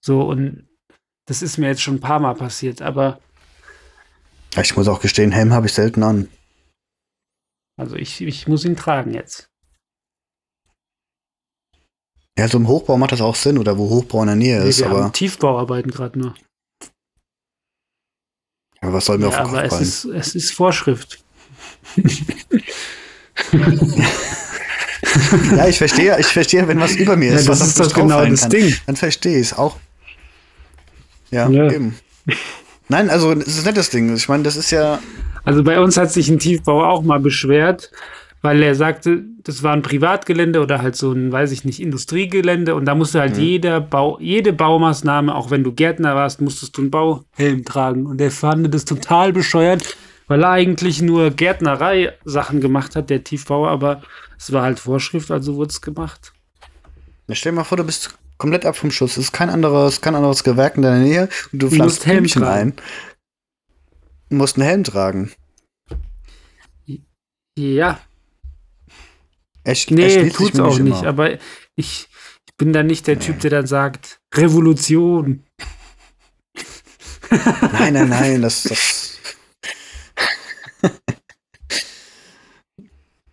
So, 0.00 0.22
und 0.22 0.68
das 1.26 1.42
ist 1.42 1.56
mir 1.58 1.68
jetzt 1.68 1.82
schon 1.82 1.94
ein 1.96 2.00
paar 2.00 2.20
Mal 2.20 2.34
passiert, 2.34 2.82
aber 2.82 3.18
ich 4.60 4.76
muss 4.76 4.88
auch 4.88 5.00
gestehen, 5.00 5.32
Helm 5.32 5.52
habe 5.52 5.66
ich 5.66 5.72
selten 5.72 6.02
an. 6.02 6.28
Also 7.78 7.96
ich, 7.96 8.20
ich 8.22 8.46
muss 8.48 8.64
ihn 8.64 8.76
tragen 8.76 9.12
jetzt. 9.14 9.48
Ja, 12.38 12.48
so 12.48 12.58
im 12.58 12.68
Hochbau 12.68 12.96
macht 12.98 13.12
das 13.12 13.20
auch 13.22 13.34
Sinn 13.34 13.56
oder 13.58 13.78
wo 13.78 13.88
Hochbau 13.88 14.20
in 14.22 14.26
der 14.28 14.36
Nähe 14.36 14.60
Nee, 14.62 14.68
ist, 14.68 14.78
wir 14.80 14.90
aber, 14.90 15.04
haben 15.04 15.12
Tiefbauarbeiten 15.12 15.90
gerade 15.90 16.18
nur. 16.18 16.34
aber 18.80 18.92
was 18.94 19.06
soll 19.06 19.18
mir 19.18 19.28
Ja, 19.30 19.42
auf 19.42 19.50
den 19.50 19.56
aber 19.56 19.68
Kopf 19.68 19.80
es 19.80 20.00
fallen? 20.02 20.16
ist, 20.16 20.28
es 20.28 20.34
ist 20.34 20.52
Vorschrift. 20.52 21.24
Ja, 25.56 25.66
ich 25.68 25.78
verstehe, 25.78 26.18
ich 26.20 26.26
verstehe, 26.26 26.66
wenn 26.68 26.80
was 26.80 26.94
über 26.94 27.16
mir 27.16 27.32
Ja, 27.32 27.38
ist, 27.38 27.48
das 27.48 27.60
was 27.60 27.68
ist 27.68 27.78
mich 27.78 27.94
genau 27.94 28.24
das 28.24 28.40
kann, 28.42 28.50
Ding. 28.50 28.74
Dann 28.86 28.96
verstehe 28.96 29.36
ich 29.38 29.48
es 29.48 29.52
auch. 29.58 29.76
Ja, 31.30 31.48
Ja. 31.48 31.70
eben. 31.70 31.98
Nein, 32.88 33.08
also 33.10 33.32
es 33.32 33.46
ist 33.58 33.64
nicht 33.64 33.76
das 33.76 33.90
Ding. 33.90 34.14
Ich 34.14 34.28
meine, 34.28 34.42
das 34.42 34.56
ist 34.56 34.70
ja. 34.70 35.00
Also 35.46 35.62
bei 35.62 35.80
uns 35.80 35.96
hat 35.96 36.12
sich 36.12 36.28
ein 36.28 36.40
Tiefbauer 36.40 36.88
auch 36.88 37.02
mal 37.02 37.20
beschwert, 37.20 37.92
weil 38.42 38.62
er 38.62 38.74
sagte, 38.74 39.24
das 39.44 39.62
war 39.62 39.72
ein 39.72 39.82
Privatgelände 39.82 40.60
oder 40.60 40.82
halt 40.82 40.96
so 40.96 41.12
ein, 41.12 41.30
weiß 41.30 41.52
ich 41.52 41.64
nicht, 41.64 41.80
Industriegelände 41.80 42.74
und 42.74 42.84
da 42.84 42.96
musste 42.96 43.20
halt 43.20 43.36
jeder 43.38 43.80
Bau, 43.80 44.18
jede 44.20 44.52
Baumaßnahme, 44.52 45.32
auch 45.34 45.52
wenn 45.52 45.62
du 45.62 45.72
Gärtner 45.72 46.16
warst, 46.16 46.40
musstest 46.40 46.76
du 46.76 46.82
einen 46.82 46.90
Bauhelm 46.90 47.64
tragen. 47.64 48.06
Und 48.06 48.20
er 48.20 48.32
fand 48.32 48.74
das 48.74 48.84
total 48.84 49.32
bescheuert, 49.32 49.96
weil 50.26 50.42
er 50.42 50.50
eigentlich 50.50 51.00
nur 51.00 51.30
Gärtnerei-Sachen 51.30 52.60
gemacht 52.60 52.96
hat, 52.96 53.08
der 53.08 53.22
Tiefbauer, 53.22 53.68
aber 53.68 54.02
es 54.36 54.52
war 54.52 54.62
halt 54.62 54.80
Vorschrift, 54.80 55.30
also 55.30 55.54
wurde 55.54 55.70
es 55.70 55.80
gemacht. 55.80 56.32
Na, 57.28 57.36
stell 57.36 57.52
dir 57.52 57.56
mal 57.56 57.64
vor, 57.64 57.78
du 57.78 57.84
bist 57.84 58.18
komplett 58.36 58.66
ab 58.66 58.76
vom 58.76 58.90
Schuss. 58.90 59.12
Es 59.12 59.26
ist 59.26 59.32
kein 59.32 59.50
anderes, 59.50 60.00
kein 60.00 60.16
anderes 60.16 60.42
Gewerk 60.42 60.76
in 60.76 60.82
deiner 60.82 60.98
Nähe 60.98 61.28
und 61.52 61.62
du 61.62 61.68
pflanzt 61.68 61.98
musst 61.98 62.06
Helm 62.06 62.18
Blümchen 62.18 62.42
tragen. 62.42 62.70
ein. 62.70 62.74
Du 64.28 64.36
musst 64.36 64.56
einen 64.56 64.66
Helm 64.66 64.84
tragen. 64.84 65.32
Ja, 67.58 68.00
Echt, 69.66 69.90
Nee, 69.90 70.24
sich 70.24 70.32
tut's 70.32 70.60
auch 70.60 70.78
nicht. 70.78 70.98
immer. 70.98 71.06
Aber 71.08 71.32
ich, 71.32 71.40
ich 71.74 72.08
bin 72.56 72.72
da 72.72 72.84
nicht 72.84 73.08
der 73.08 73.18
Typ, 73.18 73.40
der 73.40 73.50
dann 73.50 73.66
sagt, 73.66 74.20
Revolution. 74.32 75.42
Nein, 77.72 77.94
nein, 77.94 78.08
nein, 78.08 78.42
das, 78.42 78.62
das. 78.62 79.18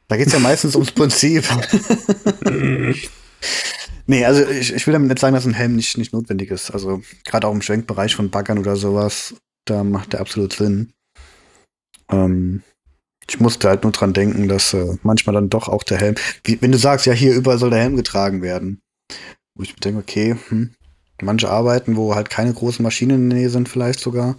da 0.08 0.18
geht 0.18 0.26
es 0.28 0.34
ja 0.34 0.40
meistens 0.40 0.74
ums 0.74 0.92
Prinzip. 0.92 1.46
nee, 4.08 4.26
also 4.26 4.50
ich, 4.50 4.74
ich 4.74 4.88
will 4.88 4.94
damit 4.94 5.10
nicht 5.10 5.20
sagen, 5.20 5.36
dass 5.36 5.46
ein 5.46 5.54
Helm 5.54 5.76
nicht, 5.76 6.00
nicht 6.00 6.14
notwendig 6.14 6.50
ist. 6.50 6.72
Also 6.72 7.04
gerade 7.26 7.48
auch 7.48 7.54
im 7.54 7.62
Schwenkbereich 7.62 8.16
von 8.16 8.32
Baggern 8.32 8.58
oder 8.58 8.76
sowas, 8.76 9.36
da 9.66 9.84
macht 9.84 10.14
der 10.14 10.22
absolut 10.22 10.54
Sinn. 10.54 10.94
Ähm, 12.10 12.64
ich 13.28 13.40
musste 13.40 13.70
halt 13.70 13.84
nur 13.84 13.92
dran 13.92 14.14
denken, 14.14 14.48
dass 14.48 14.74
äh, 14.74 14.98
manchmal 15.04 15.34
dann 15.34 15.50
doch 15.50 15.70
auch 15.70 15.84
der 15.84 16.00
Helm, 16.00 16.16
wie, 16.44 16.62
wenn 16.62 16.72
du 16.72 16.78
sagst, 16.78 17.06
ja, 17.06 17.14
hier 17.14 17.34
überall 17.34 17.58
soll 17.58 17.70
der 17.70 17.80
Helm 17.80 17.96
getragen 17.96 18.42
werden. 18.42 18.82
Wo 19.56 19.64
ich 19.64 19.74
mir 19.74 19.80
denke, 19.80 20.00
okay, 20.00 20.36
hm, 20.50 20.74
manche 21.22 21.50
Arbeiten, 21.50 21.96
wo 21.96 22.16
halt 22.16 22.30
keine 22.30 22.54
großen 22.54 22.84
Maschinen 22.84 23.24
in 23.24 23.30
der 23.30 23.40
Nähe 23.40 23.50
sind, 23.50 23.70
vielleicht 23.70 24.00
sogar. 24.00 24.38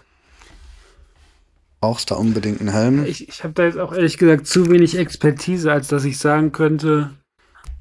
Brauchst 1.80 2.10
da 2.10 2.16
unbedingt 2.16 2.60
einen 2.60 2.72
Helm? 2.72 3.04
Ich, 3.04 3.28
ich 3.28 3.44
habe 3.44 3.54
da 3.54 3.64
jetzt 3.64 3.78
auch 3.78 3.92
ehrlich 3.92 4.16
gesagt 4.16 4.46
zu 4.46 4.70
wenig 4.70 4.96
Expertise, 4.96 5.70
als 5.70 5.88
dass 5.88 6.04
ich 6.04 6.18
sagen 6.18 6.52
könnte, 6.52 7.10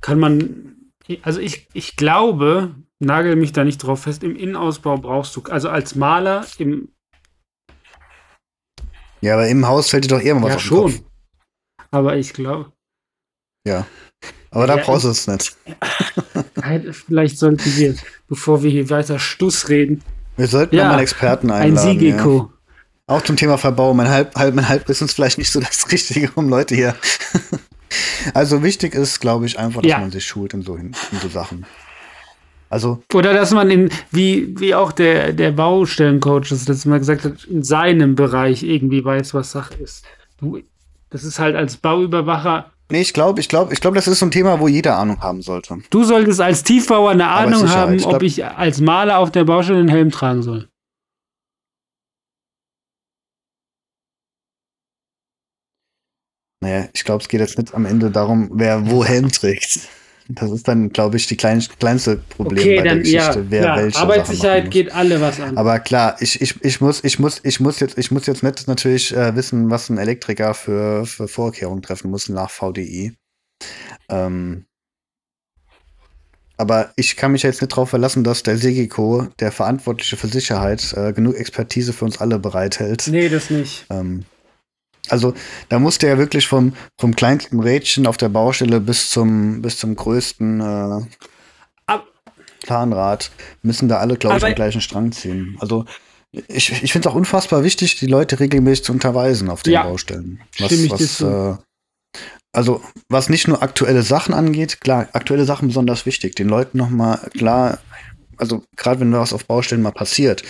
kann 0.01 0.19
man. 0.19 0.75
Also 1.21 1.39
ich, 1.39 1.67
ich 1.73 1.95
glaube, 1.95 2.75
nagel 2.99 3.35
mich 3.35 3.53
da 3.53 3.63
nicht 3.63 3.77
drauf 3.77 4.01
fest, 4.01 4.23
im 4.23 4.35
Innenausbau 4.35 4.97
brauchst 4.97 5.35
du, 5.35 5.43
also 5.43 5.69
als 5.69 5.95
Maler 5.95 6.45
im. 6.57 6.89
Ja, 9.23 9.35
aber 9.35 9.47
im 9.47 9.65
Haus 9.67 9.89
fällt 9.89 10.03
dir 10.03 10.09
doch 10.09 10.21
eher 10.21 10.35
mal 10.35 10.43
was 10.43 10.49
ja, 10.49 10.55
auf 10.55 10.61
den 10.61 10.67
schon. 10.67 10.91
Kopf. 10.91 11.01
Aber 11.91 12.15
ich 12.17 12.33
glaube, 12.33 12.71
Ja. 13.65 13.87
Aber 14.51 14.67
da 14.67 14.77
Ja, 14.77 14.83
brauchst 14.83 15.05
du 15.05 15.09
es 15.09 15.25
nicht. 15.27 15.55
vielleicht 17.07 17.37
sollten 17.39 17.75
wir, 17.77 17.95
bevor 18.27 18.61
wir 18.63 18.69
hier 18.69 18.89
weiter 18.89 19.17
Stuss 19.19 19.69
reden, 19.69 20.03
Wir 20.35 20.47
sollten 20.47 20.75
Ja, 20.75 20.85
mal 20.85 20.91
einen 20.93 21.01
Experten 21.03 21.51
ein 21.51 21.69
einladen. 21.69 21.87
Ja. 21.87 21.93
Sigeko. 22.17 22.51
Auch 23.07 23.21
zum 23.21 23.35
Thema 23.35 23.57
Verbau. 23.57 23.93
Mein, 23.93 24.09
Halb, 24.09 24.35
halb, 24.35 24.55
mein 24.55 24.67
Halbwissen 24.69 25.05
ist 25.07 25.13
vielleicht 25.13 25.37
nicht 25.37 25.51
so 25.51 25.59
das 25.59 25.85
Richtige, 25.91 26.31
um 26.35 26.49
Leute 26.49 26.75
hier. 26.75 26.95
also 28.33 28.61
wichtig 28.63 28.93
ist, 28.95 29.19
glaube 29.19 29.45
ich, 29.45 29.57
einfach, 29.59 29.81
dass 29.81 29.89
Ja. 29.91 29.99
man 29.99 30.11
sich 30.11 30.25
schult 30.25 30.53
in 30.53 30.61
so, 30.63 30.75
in 30.75 30.93
so 31.21 31.29
Sachen. 31.29 31.65
Also, 32.73 33.03
Oder 33.13 33.33
dass 33.35 33.51
man 33.51 33.69
in, 33.69 33.91
wie, 34.09 34.59
wie 34.59 34.73
auch 34.73 34.91
der, 34.93 35.31
der 35.31 35.51
Baustellencoach 35.51 36.49
das 36.49 36.67
letzte 36.67 36.89
Mal 36.89 36.97
gesagt 36.97 37.23
hat, 37.23 37.43
in 37.43 37.61
seinem 37.61 38.15
Bereich 38.15 38.63
irgendwie 38.63 39.05
weiß, 39.05 39.35
was 39.35 39.51
Sache 39.51 39.75
ist. 39.75 40.03
Du, 40.39 40.59
das 41.11 41.23
ist 41.23 41.37
halt 41.37 41.55
als 41.55 41.77
Bauüberwacher. 41.77 42.71
nee, 42.91 43.01
ich 43.01 43.13
glaube, 43.13 43.39
ich 43.41 43.47
glaube, 43.47 43.71
ich 43.73 43.79
glaube, 43.79 43.93
das 43.93 44.07
ist 44.07 44.17
so 44.17 44.25
ein 44.25 44.31
Thema, 44.31 44.59
wo 44.59 44.67
jeder 44.67 44.97
Ahnung 44.97 45.21
haben 45.21 45.43
sollte. 45.43 45.77
Du 45.91 46.03
solltest 46.03 46.41
als 46.41 46.63
Tiefbauer 46.63 47.11
eine 47.11 47.27
Ahnung 47.27 47.69
haben, 47.69 47.93
ich 47.93 48.05
ob 48.05 48.09
glaub- 48.09 48.23
ich 48.23 48.43
als 48.43 48.81
Maler 48.81 49.19
auf 49.19 49.29
der 49.29 49.43
Baustelle 49.43 49.77
einen 49.77 49.89
Helm 49.89 50.09
tragen 50.09 50.41
soll. 50.41 50.67
Naja, 56.61 56.87
ich 56.93 57.03
glaube, 57.03 57.21
es 57.21 57.29
geht 57.29 57.41
jetzt 57.41 57.57
nicht 57.59 57.75
am 57.75 57.85
Ende 57.85 58.09
darum, 58.09 58.49
wer 58.53 58.89
wo 58.89 59.03
Helm 59.05 59.31
trägt. 59.31 59.87
Das 60.29 60.51
ist 60.51 60.67
dann, 60.67 60.89
glaube 60.89 61.17
ich, 61.17 61.27
die 61.27 61.35
klein, 61.35 61.63
kleinste 61.79 62.17
Problem 62.17 62.77
bei 62.77 62.81
der 62.81 62.97
Geschichte, 62.99 63.45
wer 63.49 63.61
klar, 63.61 63.77
welche 63.77 63.99
Arbeitssicherheit 63.99 64.71
geht 64.71 64.93
alle 64.93 65.19
was 65.19 65.39
an. 65.39 65.57
Aber 65.57 65.79
klar, 65.79 66.15
ich, 66.21 66.41
ich, 66.41 66.63
ich 66.63 66.79
muss, 66.79 67.03
ich 67.03 67.19
muss, 67.19 67.41
ich 67.43 67.59
muss 67.59 67.79
jetzt, 67.79 67.97
ich 67.97 68.09
muss 68.11 68.25
jetzt 68.25 68.41
nicht 68.43 68.67
natürlich 68.67 69.15
äh, 69.15 69.35
wissen, 69.35 69.69
was 69.69 69.89
ein 69.89 69.97
Elektriker 69.97 70.53
für, 70.53 71.05
für 71.05 71.27
Vorkehrungen 71.27 71.81
treffen 71.81 72.09
muss 72.09 72.29
nach 72.29 72.49
VDI. 72.49 73.13
Ähm, 74.09 74.65
aber 76.55 76.93
ich 76.95 77.17
kann 77.17 77.31
mich 77.31 77.43
jetzt 77.43 77.61
nicht 77.61 77.73
darauf 77.73 77.89
verlassen, 77.89 78.23
dass 78.23 78.43
der 78.43 78.57
Segiko, 78.57 79.27
der 79.39 79.51
Verantwortliche 79.51 80.15
für 80.17 80.27
Sicherheit, 80.27 80.93
äh, 80.95 81.11
genug 81.11 81.35
Expertise 81.35 81.91
für 81.93 82.05
uns 82.05 82.21
alle 82.21 82.39
bereithält. 82.39 83.07
nee, 83.09 83.27
das 83.27 83.49
nicht. 83.49 83.85
Ähm, 83.89 84.23
also 85.09 85.33
da 85.69 85.79
musste 85.79 86.07
er 86.07 86.17
wirklich 86.17 86.47
vom, 86.47 86.73
vom 86.99 87.15
kleinsten 87.15 87.59
Rädchen 87.59 88.07
auf 88.07 88.17
der 88.17 88.29
Baustelle 88.29 88.79
bis 88.79 89.09
zum, 89.09 89.61
bis 89.61 89.77
zum 89.77 89.95
größten 89.95 90.61
äh, 90.61 91.01
Planrad 92.63 93.31
müssen 93.61 93.89
da 93.89 93.97
alle, 93.97 94.15
glaube 94.17 94.37
ich, 94.37 94.45
am 94.45 94.55
gleichen 94.55 94.81
Strang 94.81 95.11
ziehen. 95.11 95.57
Also 95.59 95.85
ich, 96.31 96.71
ich 96.83 96.91
finde 96.91 97.07
es 97.07 97.13
auch 97.13 97.17
unfassbar 97.17 97.63
wichtig, 97.63 97.97
die 97.99 98.07
Leute 98.07 98.39
regelmäßig 98.39 98.85
zu 98.85 98.91
unterweisen 98.93 99.49
auf 99.49 99.63
den 99.63 99.73
Ja, 99.73 99.83
Baustellen. 99.83 100.41
stimme 100.51 100.95
ich 100.95 101.11
zu. 101.11 101.27
äh, 101.27 102.19
also 102.53 102.81
was 103.09 103.29
nicht 103.29 103.47
nur 103.47 103.61
aktuelle 103.61 104.03
Sachen 104.03 104.33
angeht, 104.33 104.81
klar, 104.81 105.09
aktuelle 105.13 105.45
Sachen 105.45 105.67
besonders 105.67 106.05
wichtig, 106.05 106.35
den 106.35 106.47
Leuten 106.47 106.77
noch 106.77 106.89
mal 106.89 107.17
klar, 107.37 107.79
also 108.37 108.63
gerade 108.75 108.99
wenn 109.01 109.11
was 109.11 109.33
auf 109.33 109.45
Baustellen 109.45 109.81
mal 109.81 109.91
passiert, 109.91 110.43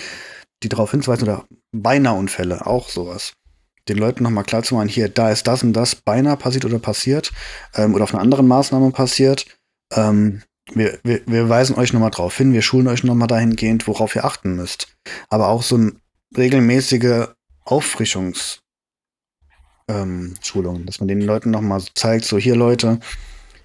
die 0.62 0.68
darauf 0.68 0.90
hinzuweisen 0.90 1.24
oder 1.28 1.44
beinahe 1.72 2.14
Unfälle, 2.14 2.66
auch 2.66 2.88
sowas. 2.88 3.32
Den 3.88 3.98
Leuten 3.98 4.22
noch 4.22 4.30
mal 4.30 4.44
klar 4.44 4.62
zu 4.62 4.74
machen, 4.74 4.88
hier, 4.88 5.08
da 5.08 5.30
ist 5.30 5.46
das 5.46 5.62
und 5.62 5.72
das 5.74 5.94
beinahe 5.94 6.36
passiert 6.36 6.64
oder 6.64 6.78
passiert 6.78 7.32
ähm, 7.74 7.94
oder 7.94 8.04
auf 8.04 8.14
einer 8.14 8.22
anderen 8.22 8.48
Maßnahme 8.48 8.90
passiert. 8.92 9.46
Ähm, 9.92 10.42
wir, 10.72 10.98
wir, 11.02 11.20
wir 11.26 11.48
weisen 11.48 11.76
euch 11.76 11.92
noch 11.92 12.00
mal 12.00 12.10
drauf 12.10 12.36
hin, 12.36 12.54
wir 12.54 12.62
schulen 12.62 12.88
euch 12.88 13.04
noch 13.04 13.14
mal 13.14 13.26
dahingehend, 13.26 13.86
worauf 13.86 14.16
ihr 14.16 14.24
achten 14.24 14.56
müsst. 14.56 14.88
Aber 15.28 15.48
auch 15.48 15.62
so 15.62 15.76
ein 15.76 16.00
regelmäßige 16.36 17.28
Auffrischungskurse 17.64 18.60
ähm, 19.88 20.34
dass 20.86 21.00
man 21.00 21.08
den 21.08 21.20
Leuten 21.20 21.50
nochmal 21.50 21.80
so 21.80 21.88
zeigt, 21.94 22.24
so 22.24 22.38
hier 22.38 22.56
Leute, 22.56 23.00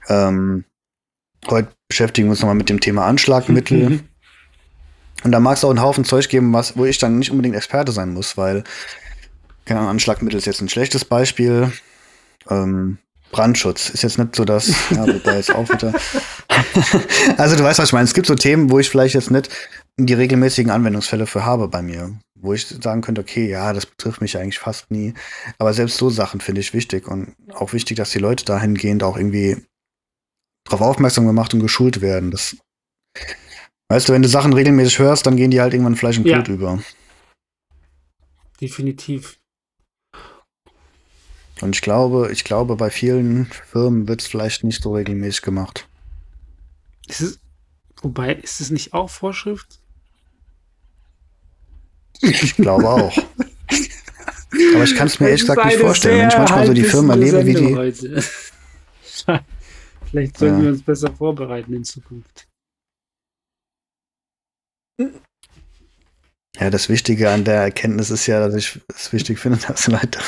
ähm, 0.10 0.66
heute 1.48 1.70
beschäftigen 1.88 2.28
wir 2.28 2.32
uns 2.32 2.42
nochmal 2.42 2.56
mit 2.56 2.70
dem 2.70 2.82
Thema 2.82 3.06
Anschlagmittel. 3.06 3.90
Mhm. 3.90 4.00
Und 5.24 5.32
da 5.32 5.40
mag 5.40 5.58
es 5.58 5.64
auch 5.64 5.70
einen 5.70 5.82
Haufen 5.82 6.06
Zeug 6.06 6.30
geben, 6.30 6.54
was, 6.54 6.78
wo 6.78 6.86
ich 6.86 6.98
dann 6.98 7.20
nicht 7.20 7.32
unbedingt 7.32 7.56
Experte 7.56 7.92
sein 7.92 8.14
muss, 8.14 8.38
weil, 8.38 8.64
keine 9.70 9.82
Ahnung, 9.82 9.92
Anschlagmittel 9.92 10.40
ist 10.40 10.46
jetzt 10.46 10.62
ein 10.62 10.70
schlechtes 10.70 11.06
Beispiel. 11.06 11.72
Ähm, 12.50 12.98
Brandschutz 13.32 13.92
ist 13.92 14.02
jetzt 14.02 14.18
nicht 14.18 14.36
so 14.36 14.44
das, 14.44 14.74
ja, 14.90 15.06
da 15.06 15.36
jetzt 15.36 15.54
auch 15.54 15.70
wieder. 15.70 15.94
also 17.38 17.56
du 17.56 17.64
weißt, 17.64 17.78
was 17.78 17.90
ich 17.90 17.94
meine. 17.94 18.06
Es 18.06 18.16
gibt 18.16 18.26
so 18.26 18.34
Themen, 18.34 18.72
wo 18.72 18.80
ich 18.80 18.90
vielleicht 18.90 19.14
jetzt 19.14 19.30
nicht 19.30 19.50
die 19.98 20.16
regelmäßigen 20.16 20.72
Anwendungsfälle 20.72 21.28
für 21.28 21.46
habe 21.46 21.68
bei 21.68 21.84
mir, 21.84 22.18
wo 22.34 22.54
ich 22.54 22.66
sagen 22.66 23.02
könnte, 23.02 23.22
okay, 23.22 23.48
ja, 23.48 23.72
das 23.72 23.86
betrifft 23.86 24.22
mich 24.22 24.40
eigentlich 24.40 24.58
fast 24.58 24.90
nie. 24.90 25.14
Aber 25.60 25.72
selbst 25.76 25.98
so 25.98 26.10
Sachen 26.10 26.42
finde 26.42 26.62
ich 26.62 26.74
wichtig 26.74 27.08
und 27.08 27.36
auch 27.54 27.72
wichtig, 27.72 27.98
dass 27.98 28.10
die 28.10 28.18
Leute 28.18 28.46
dahingehend 28.46 29.04
auch 29.04 29.18
irgendwie 29.18 29.58
darauf 30.64 30.82
aufmerksam 30.82 31.28
gemacht 31.28 31.54
und 31.54 31.60
geschult 31.60 32.02
werden. 32.02 32.32
Das, 32.32 32.58
weißt 33.90 34.10
du, 34.10 34.14
wenn 34.14 34.24
du 34.24 34.30
Sachen 34.30 34.54
regelmäßig 34.54 34.98
hörst, 34.98 35.28
dann 35.28 35.36
gehen 35.36 35.52
die 35.52 35.62
halt 35.62 35.74
irgendwann 35.76 35.96
Fleisch 35.96 36.18
und 36.18 36.26
Ja. 36.26 36.38
Blut 36.42 36.48
über. 36.48 36.80
Definitiv. 38.60 39.39
Und 41.62 41.76
ich 41.76 41.82
glaube, 41.82 42.30
ich 42.32 42.44
glaube, 42.44 42.76
bei 42.76 42.90
vielen 42.90 43.46
Firmen 43.48 44.08
wird 44.08 44.22
es 44.22 44.28
vielleicht 44.28 44.64
nicht 44.64 44.82
so 44.82 44.94
regelmäßig 44.94 45.42
gemacht. 45.42 45.88
Ist 47.08 47.22
es, 47.22 47.40
wobei, 48.02 48.34
ist 48.36 48.62
es 48.62 48.70
nicht 48.70 48.94
auch 48.94 49.10
Vorschrift? 49.10 49.80
Ich 52.22 52.56
glaube 52.56 52.88
auch. 52.90 53.18
Aber 54.76 54.84
ich 54.84 54.96
kann 54.96 55.08
es 55.08 55.20
mir 55.20 55.28
ehrlich 55.28 55.42
gesagt 55.42 55.64
nicht 55.66 55.78
vorstellen. 55.78 56.20
Wenn 56.22 56.30
ich 56.30 56.38
manchmal 56.38 56.66
so 56.66 56.74
die 56.74 56.84
Firmen 56.84 57.12
halbwissende 57.12 57.38
erlebe, 57.38 57.60
wie 57.60 57.68
die. 57.68 57.76
Heute. 57.76 58.24
Vielleicht 60.10 60.38
sollten 60.38 60.58
Ja. 60.58 60.64
wir 60.64 60.70
uns 60.70 60.82
besser 60.82 61.12
vorbereiten 61.14 61.74
in 61.74 61.84
Zukunft. 61.84 62.48
Ja, 66.58 66.70
das 66.70 66.90
Wichtige 66.90 67.30
an 67.30 67.44
der 67.46 67.62
Erkenntnis 67.62 68.10
ist 68.10 68.28
ja, 68.28 68.40
dass 68.40 68.56
ich 68.56 68.80
es 68.88 69.14
wichtig 69.14 69.40
finde, 69.40 69.60
dass 69.68 69.88
Leute 69.88 70.20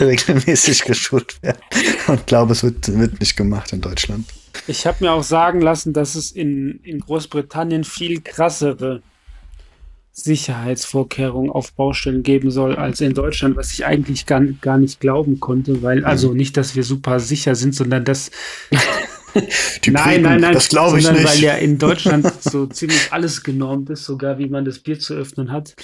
regelmäßig 0.06 0.84
geschult 0.84 1.42
werden. 1.42 1.60
Und 2.06 2.26
glaube, 2.26 2.52
es 2.52 2.62
wird, 2.62 2.88
wird 2.98 3.20
nicht 3.20 3.36
gemacht 3.36 3.72
in 3.72 3.80
Deutschland. 3.80 4.26
Ich 4.66 4.86
habe 4.86 5.04
mir 5.04 5.12
auch 5.12 5.22
sagen 5.22 5.60
lassen, 5.60 5.92
dass 5.92 6.14
es 6.14 6.32
in, 6.32 6.80
in 6.82 7.00
Großbritannien 7.00 7.84
viel 7.84 8.20
krassere 8.20 9.02
Sicherheitsvorkehrungen 10.12 11.50
auf 11.50 11.72
Baustellen 11.72 12.22
geben 12.22 12.50
soll 12.50 12.74
als 12.76 13.00
in 13.00 13.14
Deutschland, 13.14 13.56
was 13.56 13.72
ich 13.72 13.86
eigentlich 13.86 14.26
gar, 14.26 14.42
gar 14.60 14.76
nicht 14.76 15.00
glauben 15.00 15.40
konnte, 15.40 15.82
weil, 15.82 16.04
also 16.04 16.34
nicht, 16.34 16.56
dass 16.56 16.74
wir 16.74 16.82
super 16.82 17.20
sicher 17.20 17.54
sind, 17.54 17.74
sondern 17.74 18.04
dass 18.04 18.30
Die 19.84 19.90
nein, 19.90 20.04
Briten, 20.04 20.22
nein, 20.22 20.40
nein, 20.40 20.54
das 20.54 20.68
glaube 20.68 20.98
ich 20.98 21.04
sondern 21.04 21.22
nicht. 21.22 21.34
weil 21.34 21.42
ja 21.42 21.54
in 21.54 21.78
Deutschland 21.78 22.26
so 22.42 22.66
ziemlich 22.66 23.12
alles 23.12 23.42
genormt 23.42 23.90
ist, 23.90 24.04
sogar 24.04 24.38
wie 24.38 24.48
man 24.48 24.64
das 24.64 24.80
Bier 24.80 24.98
zu 24.98 25.14
öffnen 25.14 25.52
hat. 25.52 25.76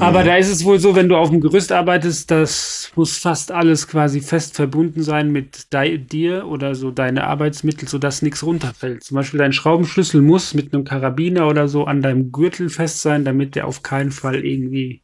Aber 0.00 0.20
Mhm. 0.22 0.26
da 0.26 0.36
ist 0.36 0.48
es 0.48 0.64
wohl 0.64 0.78
so, 0.78 0.94
wenn 0.94 1.08
du 1.08 1.16
auf 1.16 1.30
dem 1.30 1.40
Gerüst 1.40 1.72
arbeitest, 1.72 2.30
das 2.30 2.92
muss 2.94 3.18
fast 3.18 3.50
alles 3.50 3.88
quasi 3.88 4.20
fest 4.20 4.54
verbunden 4.54 5.02
sein 5.02 5.32
mit 5.32 5.66
dir 6.12 6.46
oder 6.46 6.76
so 6.76 6.92
deine 6.92 7.24
Arbeitsmittel, 7.24 7.88
sodass 7.88 8.22
nichts 8.22 8.44
runterfällt. 8.44 9.02
Zum 9.02 9.16
Beispiel 9.16 9.38
dein 9.38 9.52
Schraubenschlüssel 9.52 10.22
muss 10.22 10.54
mit 10.54 10.72
einem 10.72 10.84
Karabiner 10.84 11.48
oder 11.48 11.66
so 11.66 11.84
an 11.84 12.00
deinem 12.00 12.30
Gürtel 12.30 12.68
fest 12.70 13.02
sein, 13.02 13.24
damit 13.24 13.56
der 13.56 13.66
auf 13.66 13.82
keinen 13.82 14.12
Fall 14.12 14.44
irgendwie 14.44 15.02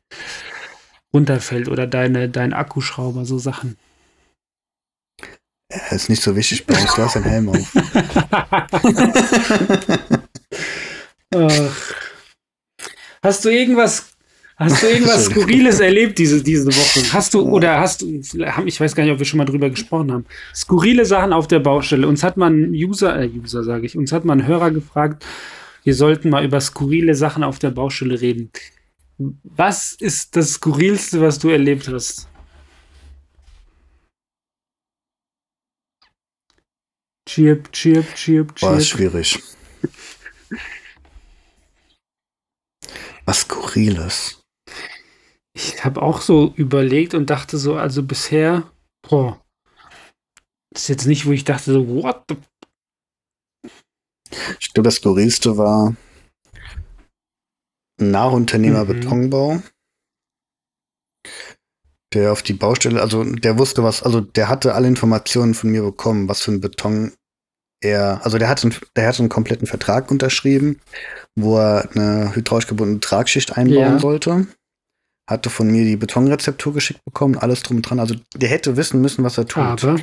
runterfällt 1.12 1.68
oder 1.68 1.88
deine, 1.88 2.28
dein 2.28 2.52
Akkuschrauber, 2.52 3.24
so 3.24 3.38
Sachen. 3.38 3.76
Ja, 5.72 5.78
ist 5.90 6.08
nicht 6.08 6.22
so 6.22 6.36
wichtig 6.36 6.66
bei 6.66 6.80
uns. 6.80 6.96
Lass 6.96 7.14
den 7.14 7.24
Helm 7.24 7.48
auf. 7.48 7.74
Ach. 11.34 11.94
Hast 13.24 13.44
du 13.44 13.48
irgendwas, 13.48 14.13
hast 14.56 14.82
du 14.82 14.86
irgendwas. 14.86 15.26
Skurriles 15.26 15.80
erlebt 15.80 16.18
diese, 16.18 16.42
diese 16.42 16.66
Woche? 16.66 17.12
Hast 17.12 17.34
du, 17.34 17.42
oder 17.42 17.80
hast 17.80 18.02
du, 18.02 18.06
ich 18.64 18.80
weiß 18.80 18.94
gar 18.94 19.04
nicht, 19.04 19.12
ob 19.12 19.18
wir 19.18 19.26
schon 19.26 19.38
mal 19.38 19.44
drüber 19.44 19.70
gesprochen 19.70 20.12
haben. 20.12 20.26
Skurrile 20.54 21.04
Sachen 21.04 21.32
auf 21.32 21.46
der 21.46 21.60
Baustelle. 21.60 22.06
Uns 22.06 22.22
hat 22.22 22.36
man 22.36 22.70
User, 22.70 23.20
äh, 23.20 23.28
User 23.28 23.64
sage 23.64 23.86
ich, 23.86 23.96
uns 23.96 24.12
hat 24.12 24.24
man 24.24 24.46
Hörer 24.46 24.70
gefragt, 24.70 25.24
wir 25.84 25.94
sollten 25.94 26.30
mal 26.30 26.44
über 26.44 26.60
skurrile 26.60 27.14
Sachen 27.14 27.44
auf 27.44 27.58
der 27.58 27.70
Baustelle 27.70 28.20
reden. 28.20 28.50
Was 29.18 29.92
ist 29.92 30.34
das 30.34 30.54
Skurrilste, 30.54 31.20
was 31.20 31.38
du 31.38 31.50
erlebt 31.50 31.88
hast? 31.88 32.28
Chirp, 37.26 37.70
chirp, 37.72 38.14
chirp, 38.14 38.54
chirp. 38.54 38.82
schwierig. 38.82 39.42
Was 43.26 43.40
Skurriles. 43.40 44.43
Ich 45.56 45.84
habe 45.84 46.02
auch 46.02 46.20
so 46.20 46.52
überlegt 46.56 47.14
und 47.14 47.30
dachte 47.30 47.58
so, 47.58 47.76
also 47.76 48.02
bisher, 48.02 48.70
boah, 49.08 49.40
das 50.72 50.82
ist 50.82 50.88
jetzt 50.88 51.06
nicht, 51.06 51.26
wo 51.26 51.32
ich 51.32 51.44
dachte 51.44 51.72
so, 51.72 51.88
what 51.88 52.24
the 52.28 52.36
Ich 54.58 54.72
glaube, 54.72 54.88
das 54.88 54.96
Skurrilste 54.96 55.56
war 55.56 55.94
ein 58.00 58.10
Nachunternehmer 58.10 58.82
Mhm. 58.84 58.88
Betonbau, 58.88 59.62
der 62.12 62.32
auf 62.32 62.42
die 62.42 62.52
Baustelle, 62.54 63.00
also 63.00 63.22
der 63.22 63.56
wusste 63.56 63.84
was, 63.84 64.02
also 64.02 64.20
der 64.20 64.48
hatte 64.48 64.74
alle 64.74 64.88
Informationen 64.88 65.54
von 65.54 65.70
mir 65.70 65.82
bekommen, 65.82 66.28
was 66.28 66.42
für 66.42 66.50
ein 66.50 66.60
Beton 66.60 67.12
er, 67.80 68.24
also 68.24 68.38
der 68.38 68.48
hat 68.48 68.64
einen, 68.64 68.74
der 68.96 69.06
hat 69.06 69.20
einen 69.20 69.28
kompletten 69.28 69.68
Vertrag 69.68 70.10
unterschrieben, 70.10 70.80
wo 71.36 71.58
er 71.58 71.88
eine 71.92 72.34
hydraulisch 72.34 72.66
gebundene 72.66 72.98
Tragschicht 73.00 73.56
einbauen 73.56 73.94
Ja. 73.94 73.98
sollte. 74.00 74.46
Hatte 75.26 75.48
von 75.50 75.68
mir 75.68 75.84
die 75.84 75.96
Betonrezeptur 75.96 76.74
geschickt 76.74 77.04
bekommen, 77.04 77.38
alles 77.38 77.62
drum 77.62 77.78
und 77.78 77.82
dran. 77.82 78.00
Also 78.00 78.14
der 78.36 78.48
hätte 78.48 78.76
wissen 78.76 79.00
müssen, 79.00 79.24
was 79.24 79.38
er 79.38 79.46
tut. 79.46 79.62
Aber, 79.62 79.96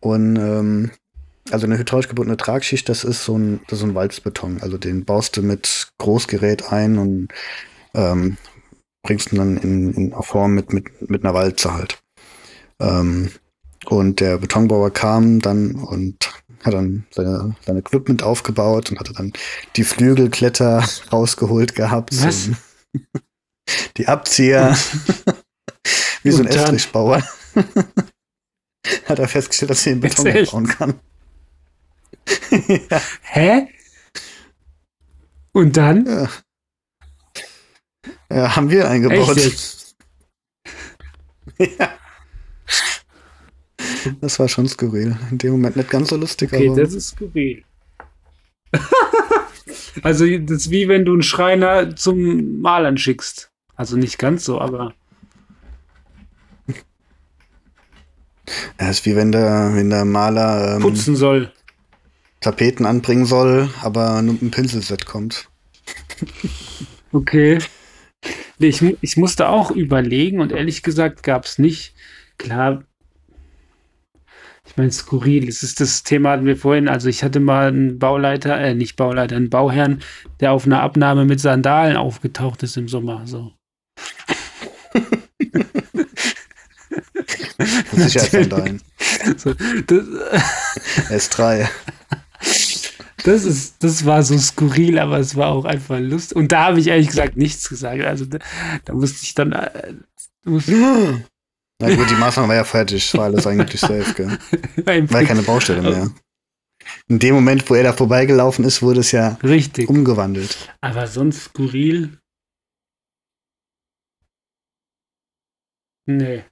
Und 0.00 0.36
ähm, 0.36 0.90
also 1.50 1.66
eine 1.66 1.76
hydraulisch 1.76 2.08
gebundene 2.08 2.36
Tragschicht, 2.36 2.88
das 2.88 3.04
ist 3.04 3.24
so 3.24 3.36
ein, 3.36 3.60
das 3.66 3.74
ist 3.74 3.80
so 3.80 3.86
ein 3.86 3.94
Walzbeton. 3.94 4.62
Also 4.62 4.78
den 4.78 5.04
baust 5.04 5.36
du 5.36 5.42
mit 5.42 5.88
Großgerät 5.98 6.72
ein 6.72 6.98
und 6.98 7.28
ähm, 7.94 8.38
bringst 9.02 9.32
ihn 9.32 9.38
dann 9.38 9.56
in, 9.58 9.92
in 9.92 10.12
auf 10.14 10.26
Form 10.26 10.54
mit, 10.54 10.72
mit, 10.72 11.10
mit 11.10 11.24
einer 11.24 11.34
Walze 11.34 11.74
halt. 11.74 12.02
Ähm, 12.80 13.30
und 13.86 14.20
der 14.20 14.38
Betonbauer 14.38 14.90
kam 14.90 15.40
dann 15.40 15.74
und 15.74 16.30
hat 16.62 16.72
dann 16.72 17.04
seine, 17.10 17.54
sein 17.64 17.76
Equipment 17.76 18.22
aufgebaut 18.22 18.90
und 18.90 18.98
hatte 18.98 19.12
dann 19.12 19.32
die 19.76 19.84
Flügelkletter 19.84 20.82
rausgeholt 21.12 21.74
gehabt. 21.74 22.10
Was? 22.24 22.48
und 22.48 22.56
Die 23.96 24.08
Abzieher. 24.08 24.76
Wie 26.22 26.30
so 26.30 26.42
ein? 26.42 26.48
Estrichbauer. 26.48 27.22
hat 29.06 29.18
er 29.18 29.28
festgestellt, 29.28 29.70
dass 29.70 29.86
er 29.86 29.94
den 29.94 30.00
Beton 30.00 30.26
echt? 30.26 30.52
bauen 30.52 30.66
kann. 30.66 31.00
ja, 32.90 33.00
hä? 33.22 33.68
Und 35.52 35.76
dann? 35.76 36.06
ja. 36.06 36.28
ja, 38.30 38.56
haben 38.56 38.70
wir 38.70 38.88
eingebaut. 38.88 39.38
Ja. 41.58 41.98
Das 44.20 44.38
war 44.38 44.48
schon 44.48 44.68
skurril. 44.68 45.16
In 45.30 45.38
dem 45.38 45.52
Moment 45.52 45.76
nicht 45.76 45.90
ganz 45.90 46.08
so 46.08 46.16
lustig, 46.16 46.52
Okay, 46.52 46.68
aber 46.68 46.82
das 46.82 46.94
ist 46.94 47.08
skurril. 47.10 47.64
also, 50.02 50.26
das 50.38 50.56
ist 50.62 50.70
wie 50.70 50.88
wenn 50.88 51.04
du 51.04 51.12
einen 51.12 51.22
Schreiner 51.22 51.94
zum 51.94 52.60
Malern 52.60 52.98
schickst. 52.98 53.53
Also 53.76 53.96
nicht 53.96 54.18
ganz 54.18 54.44
so, 54.44 54.60
aber 54.60 54.94
ja, 58.80 58.90
ist 58.90 59.06
wie 59.06 59.16
wenn 59.16 59.32
der, 59.32 59.72
wenn 59.74 59.90
der 59.90 60.04
Maler 60.04 60.76
ähm, 60.76 60.82
putzen 60.82 61.16
soll. 61.16 61.52
Tapeten 62.40 62.84
anbringen 62.86 63.24
soll, 63.24 63.70
aber 63.82 64.20
nur 64.22 64.34
mit 64.34 64.42
einem 64.42 64.50
Pinselset 64.50 65.06
kommt. 65.06 65.48
Okay. 67.12 67.58
Nee, 68.58 68.68
Ich, 68.68 68.82
ich 69.00 69.16
musste 69.16 69.48
auch 69.48 69.70
überlegen 69.70 70.40
und 70.40 70.52
ehrlich 70.52 70.82
gesagt 70.82 71.22
gab 71.22 71.44
es 71.44 71.58
nicht. 71.58 71.94
Klar, 72.38 72.84
ich 74.66 74.76
meine, 74.76 74.90
skurril. 74.90 75.48
Es 75.48 75.62
ist 75.62 75.80
das 75.80 76.02
Thema, 76.02 76.30
hatten 76.32 76.46
wir 76.46 76.56
vorhin. 76.56 76.88
Also, 76.88 77.08
ich 77.08 77.22
hatte 77.22 77.38
mal 77.40 77.68
einen 77.68 77.98
Bauleiter, 77.98 78.58
äh, 78.58 78.74
nicht 78.74 78.96
Bauleiter, 78.96 79.36
einen 79.36 79.50
Bauherrn, 79.50 80.02
der 80.40 80.52
auf 80.52 80.66
einer 80.66 80.82
Abnahme 80.82 81.24
mit 81.26 81.40
Sandalen 81.40 81.96
aufgetaucht 81.96 82.62
ist 82.62 82.76
im 82.76 82.88
Sommer. 82.88 83.26
So. 83.26 83.52
Sicherheitssandalen. 87.92 88.80
so 89.36 89.54
das, 89.54 90.04
S3. 91.30 91.68
das, 93.24 93.44
ist, 93.44 93.76
das 93.82 94.04
war 94.04 94.22
so 94.22 94.38
skurril, 94.38 94.98
aber 94.98 95.18
es 95.18 95.36
war 95.36 95.48
auch 95.48 95.64
einfach 95.64 95.98
lustig. 95.98 96.36
Und 96.36 96.52
da 96.52 96.66
habe 96.66 96.80
ich 96.80 96.88
ehrlich 96.88 97.08
gesagt 97.08 97.36
nichts 97.36 97.68
gesagt. 97.68 98.02
Also, 98.04 98.26
da, 98.26 98.38
da 98.84 98.94
musste 98.94 99.18
ich 99.22 99.34
dann. 99.34 99.52
Äh, 99.52 99.94
musste, 100.44 100.72
Na 101.80 101.94
gut, 101.94 102.08
die 102.08 102.14
Maßnahme 102.14 102.48
war 102.48 102.56
ja 102.56 102.64
fertig, 102.64 103.12
war 103.14 103.24
alles 103.24 103.46
eigentlich 103.46 103.80
safe, 103.80 104.14
gell? 104.14 104.38
War 104.84 105.22
ja 105.22 105.26
keine 105.26 105.42
Baustelle 105.42 105.82
mehr. 105.82 106.10
In 107.08 107.18
dem 107.18 107.34
Moment, 107.34 107.68
wo 107.68 107.74
er 107.74 107.82
da 107.82 107.92
vorbeigelaufen 107.92 108.64
ist, 108.64 108.80
wurde 108.80 109.00
es 109.00 109.10
ja 109.10 109.38
Richtig. 109.42 109.88
umgewandelt. 109.88 110.72
Aber 110.80 111.06
sonst 111.06 111.44
skurril. 111.44 112.18
Nee. 116.06 116.44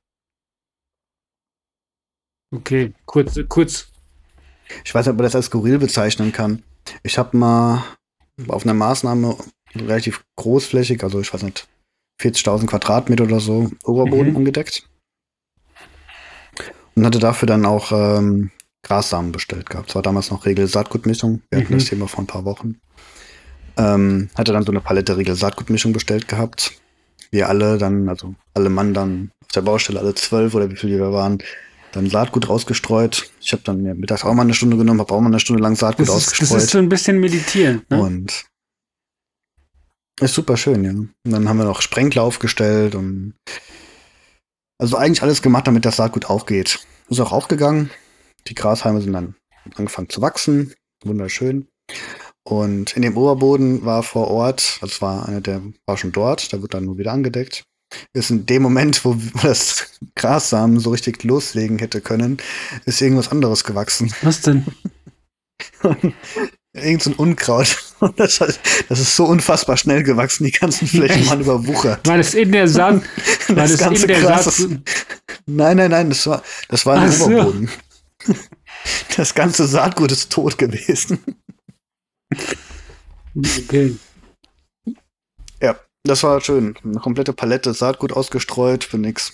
Okay, 2.55 2.93
kurz, 3.07 3.39
kurz. 3.49 3.89
Ich 4.85 4.95
weiß 4.95 5.07
nicht, 5.07 5.13
ob 5.13 5.17
man 5.17 5.25
das 5.25 5.35
als 5.35 5.47
skurril 5.47 5.79
bezeichnen 5.79 6.33
kann. 6.33 6.63
Ich 7.03 7.19
habe 7.19 7.37
mal 7.37 7.83
auf 8.49 8.65
einer 8.65 8.75
Maßnahme 8.75 9.37
relativ 9.75 10.25
großflächig, 10.37 11.03
also 11.03 11.21
ich 11.21 11.33
weiß 11.33 11.43
nicht, 11.43 11.69
40.000 12.21 12.67
Quadratmeter 12.67 13.25
oder 13.25 13.41
so, 13.41 13.71
Oberboden 13.85 14.31
Mhm. 14.31 14.37
angedeckt. 14.39 14.89
Und 16.95 17.07
hatte 17.07 17.19
dafür 17.19 17.47
dann 17.47 17.65
auch 17.65 17.91
ähm, 17.93 18.51
Grassamen 18.85 19.33
bestellt 19.33 19.71
gehabt. 19.71 19.89
Das 19.89 19.95
war 19.95 20.03
damals 20.03 20.31
noch 20.31 20.45
Regel 20.45 20.67
Saatgutmischung. 20.67 21.43
Wir 21.51 21.61
hatten 21.61 21.73
Mhm. 21.73 21.79
das 21.79 21.87
Thema 21.89 22.07
vor 22.09 22.23
ein 22.25 22.27
paar 22.27 22.45
Wochen. 22.45 22.81
Ähm, 23.79 24.29
hatte 24.35 24.53
dann 24.53 24.65
so 24.65 24.73
eine 24.73 24.81
Palette 24.83 25.17
Regel 25.17 25.35
Saatgutmischung 25.35 25.93
bestellt 25.95 26.29
gehabt. 26.29 26.73
Wir 27.33 27.49
alle 27.49 27.79
dann, 27.79 28.09
also 28.09 28.35
alle 28.55 28.71
Mann 28.71 28.95
dann 28.95 29.33
auf 29.43 29.49
der 29.49 29.63
Baustelle, 29.63 29.99
alle 29.99 30.15
zwölf 30.15 30.55
oder 30.55 30.71
wie 30.71 30.77
viele 30.77 30.99
wir 30.99 31.13
waren, 31.13 31.43
dann 31.93 32.09
Saatgut 32.09 32.49
rausgestreut. 32.49 33.31
Ich 33.41 33.53
habe 33.53 33.63
dann 33.65 33.83
mir 33.83 33.95
mittags 33.95 34.25
auch 34.25 34.35
mal 34.35 34.43
eine 34.43 34.55
Stunde 34.55 34.77
genommen, 34.77 35.01
habe 35.01 35.13
auch 35.13 35.21
mal 35.21 35.29
eine 35.29 35.41
Stunde 35.41 35.63
lang 35.63 35.75
Saatgut 35.75 36.09
Das 36.09 36.29
ist, 36.29 36.41
das 36.43 36.51
ist 36.53 36.71
so 36.71 36.79
ein 36.79 36.89
bisschen 36.89 37.19
meditierend. 37.19 37.91
Ne? 37.91 38.01
Und 38.01 38.45
ist 40.21 40.35
super 40.35 40.57
schön, 40.57 40.85
ja. 40.85 40.93
Und 40.93 41.11
dann 41.25 41.49
haben 41.49 41.59
wir 41.59 41.65
noch 41.65 41.83
Sprenkler 41.83 42.23
aufgestellt 42.23 42.95
und 42.95 43.35
also 44.79 44.97
eigentlich 44.97 45.23
alles 45.23 45.43
gemacht, 45.43 45.67
damit 45.67 45.85
das 45.85 45.97
Saatgut 45.97 46.27
aufgeht. 46.27 46.81
Ist 47.09 47.21
auch 47.21 47.33
aufgegangen. 47.33 47.91
Die 48.49 48.55
Grashalme 48.55 49.01
sind 49.01 49.13
dann 49.13 49.37
angefangen 49.77 50.09
zu 50.09 50.21
wachsen. 50.21 50.75
Wunderschön. 51.05 51.69
Und 52.45 52.97
in 52.97 53.03
dem 53.03 53.17
Oberboden 53.17 53.85
war 53.85 54.03
vor 54.03 54.29
Ort, 54.29 54.81
es 54.83 55.01
war 55.01 55.29
einer, 55.29 55.41
der 55.41 55.63
war 55.87 55.97
schon 55.97 56.13
dort, 56.13 56.53
da 56.53 56.61
wird 56.61 56.75
dann 56.75 56.85
nur 56.85 56.99
wieder 56.99 57.13
angedeckt. 57.13 57.63
Ist 58.15 58.31
in 58.31 58.47
dem 58.47 58.63
Moment, 58.63 59.05
wo 59.05 59.17
das 59.43 59.87
Grassamen 60.17 60.81
so 60.81 60.91
richtig 60.91 61.23
loslegen 61.25 61.79
hätte 61.79 62.01
können, 62.01 62.39
ist 62.87 63.01
irgendwas 63.03 63.31
anderes 63.31 63.65
gewachsen. 63.65 64.13
Was 64.23 64.41
denn? 64.41 64.65
Irgend 66.75 67.03
so 67.03 67.11
ein 67.11 67.17
Unkraut. 67.17 67.79
Das, 68.17 68.41
hat- 68.41 68.59
das 68.89 68.99
ist 68.99 69.15
so 69.15 69.27
unfassbar 69.27 69.77
schnell 69.77 70.03
gewachsen, 70.03 70.43
die 70.43 70.51
ganzen 70.51 70.89
Flächen 70.89 71.25
waren 71.29 71.41
überwuchert. 71.41 72.05
War 72.09 72.17
das 72.17 72.35
in 72.35 72.51
der 72.51 72.67
Saat? 72.67 73.01
War 73.47 73.55
das, 73.55 73.71
Das 73.73 73.79
ganze 73.81 74.03
in 74.03 74.09
der 74.09 74.21
Gras 74.23 74.47
ist- 74.49 74.69
Nein, 75.47 75.77
nein, 75.77 75.91
nein, 75.93 76.09
das 76.09 76.27
war, 76.27 76.43
das 76.69 76.85
war 76.85 76.97
ein 76.99 77.09
Ach 77.09 77.13
so. 77.13 77.27
Oberboden. 77.27 77.71
Das 79.17 79.35
ganze 79.35 79.69
Saatgut 79.69 80.11
ist 80.11 80.31
tot 80.33 80.59
gewesen. 80.59 81.21
Okay. 83.35 83.97
Ja, 85.61 85.77
das 86.05 86.23
war 86.23 86.41
schön. 86.41 86.75
Eine 86.85 86.99
komplette 87.01 87.33
Palette 87.33 87.73
Saatgut 87.73 88.13
ausgestreut 88.13 88.85
für 88.85 88.99
nix. 88.99 89.33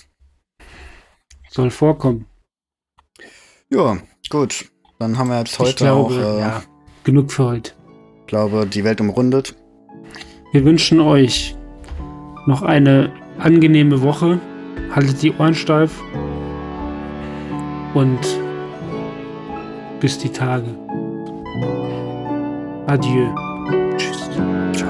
Soll 1.50 1.70
vorkommen. 1.70 2.26
Ja, 3.70 3.98
gut. 4.30 4.70
Dann 4.98 5.18
haben 5.18 5.30
wir 5.30 5.38
jetzt 5.38 5.58
heute 5.58 5.70
ich 5.70 5.76
glaube, 5.76 6.14
auch, 6.14 6.36
äh, 6.36 6.40
ja, 6.40 6.62
genug 7.04 7.32
für 7.32 7.44
heute. 7.44 7.72
glaube, 8.26 8.66
die 8.66 8.84
Welt 8.84 9.00
umrundet. 9.00 9.54
Wir 10.52 10.64
wünschen 10.64 11.00
euch 11.00 11.56
noch 12.46 12.62
eine 12.62 13.12
angenehme 13.38 14.02
Woche. 14.02 14.40
Haltet 14.90 15.22
die 15.22 15.32
Ohren 15.32 15.54
steif. 15.54 16.02
Und 17.94 18.20
bis 20.00 20.18
die 20.18 20.30
Tage. 20.30 20.74
Adieu. 22.88 23.28
Tschüss. 23.98 24.30
Ciao. 24.30 24.88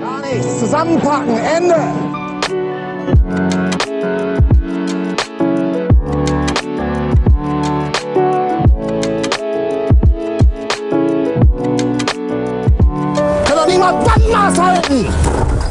Gar 0.00 0.20
nichts. 0.20 0.60
Zusammenpacken. 0.60 1.36
Ende. 1.36 1.74
Kann 13.44 13.56
doch 13.56 13.66
niemand 13.66 14.04
Bandmaß 14.04 14.60
halten! 14.60 15.61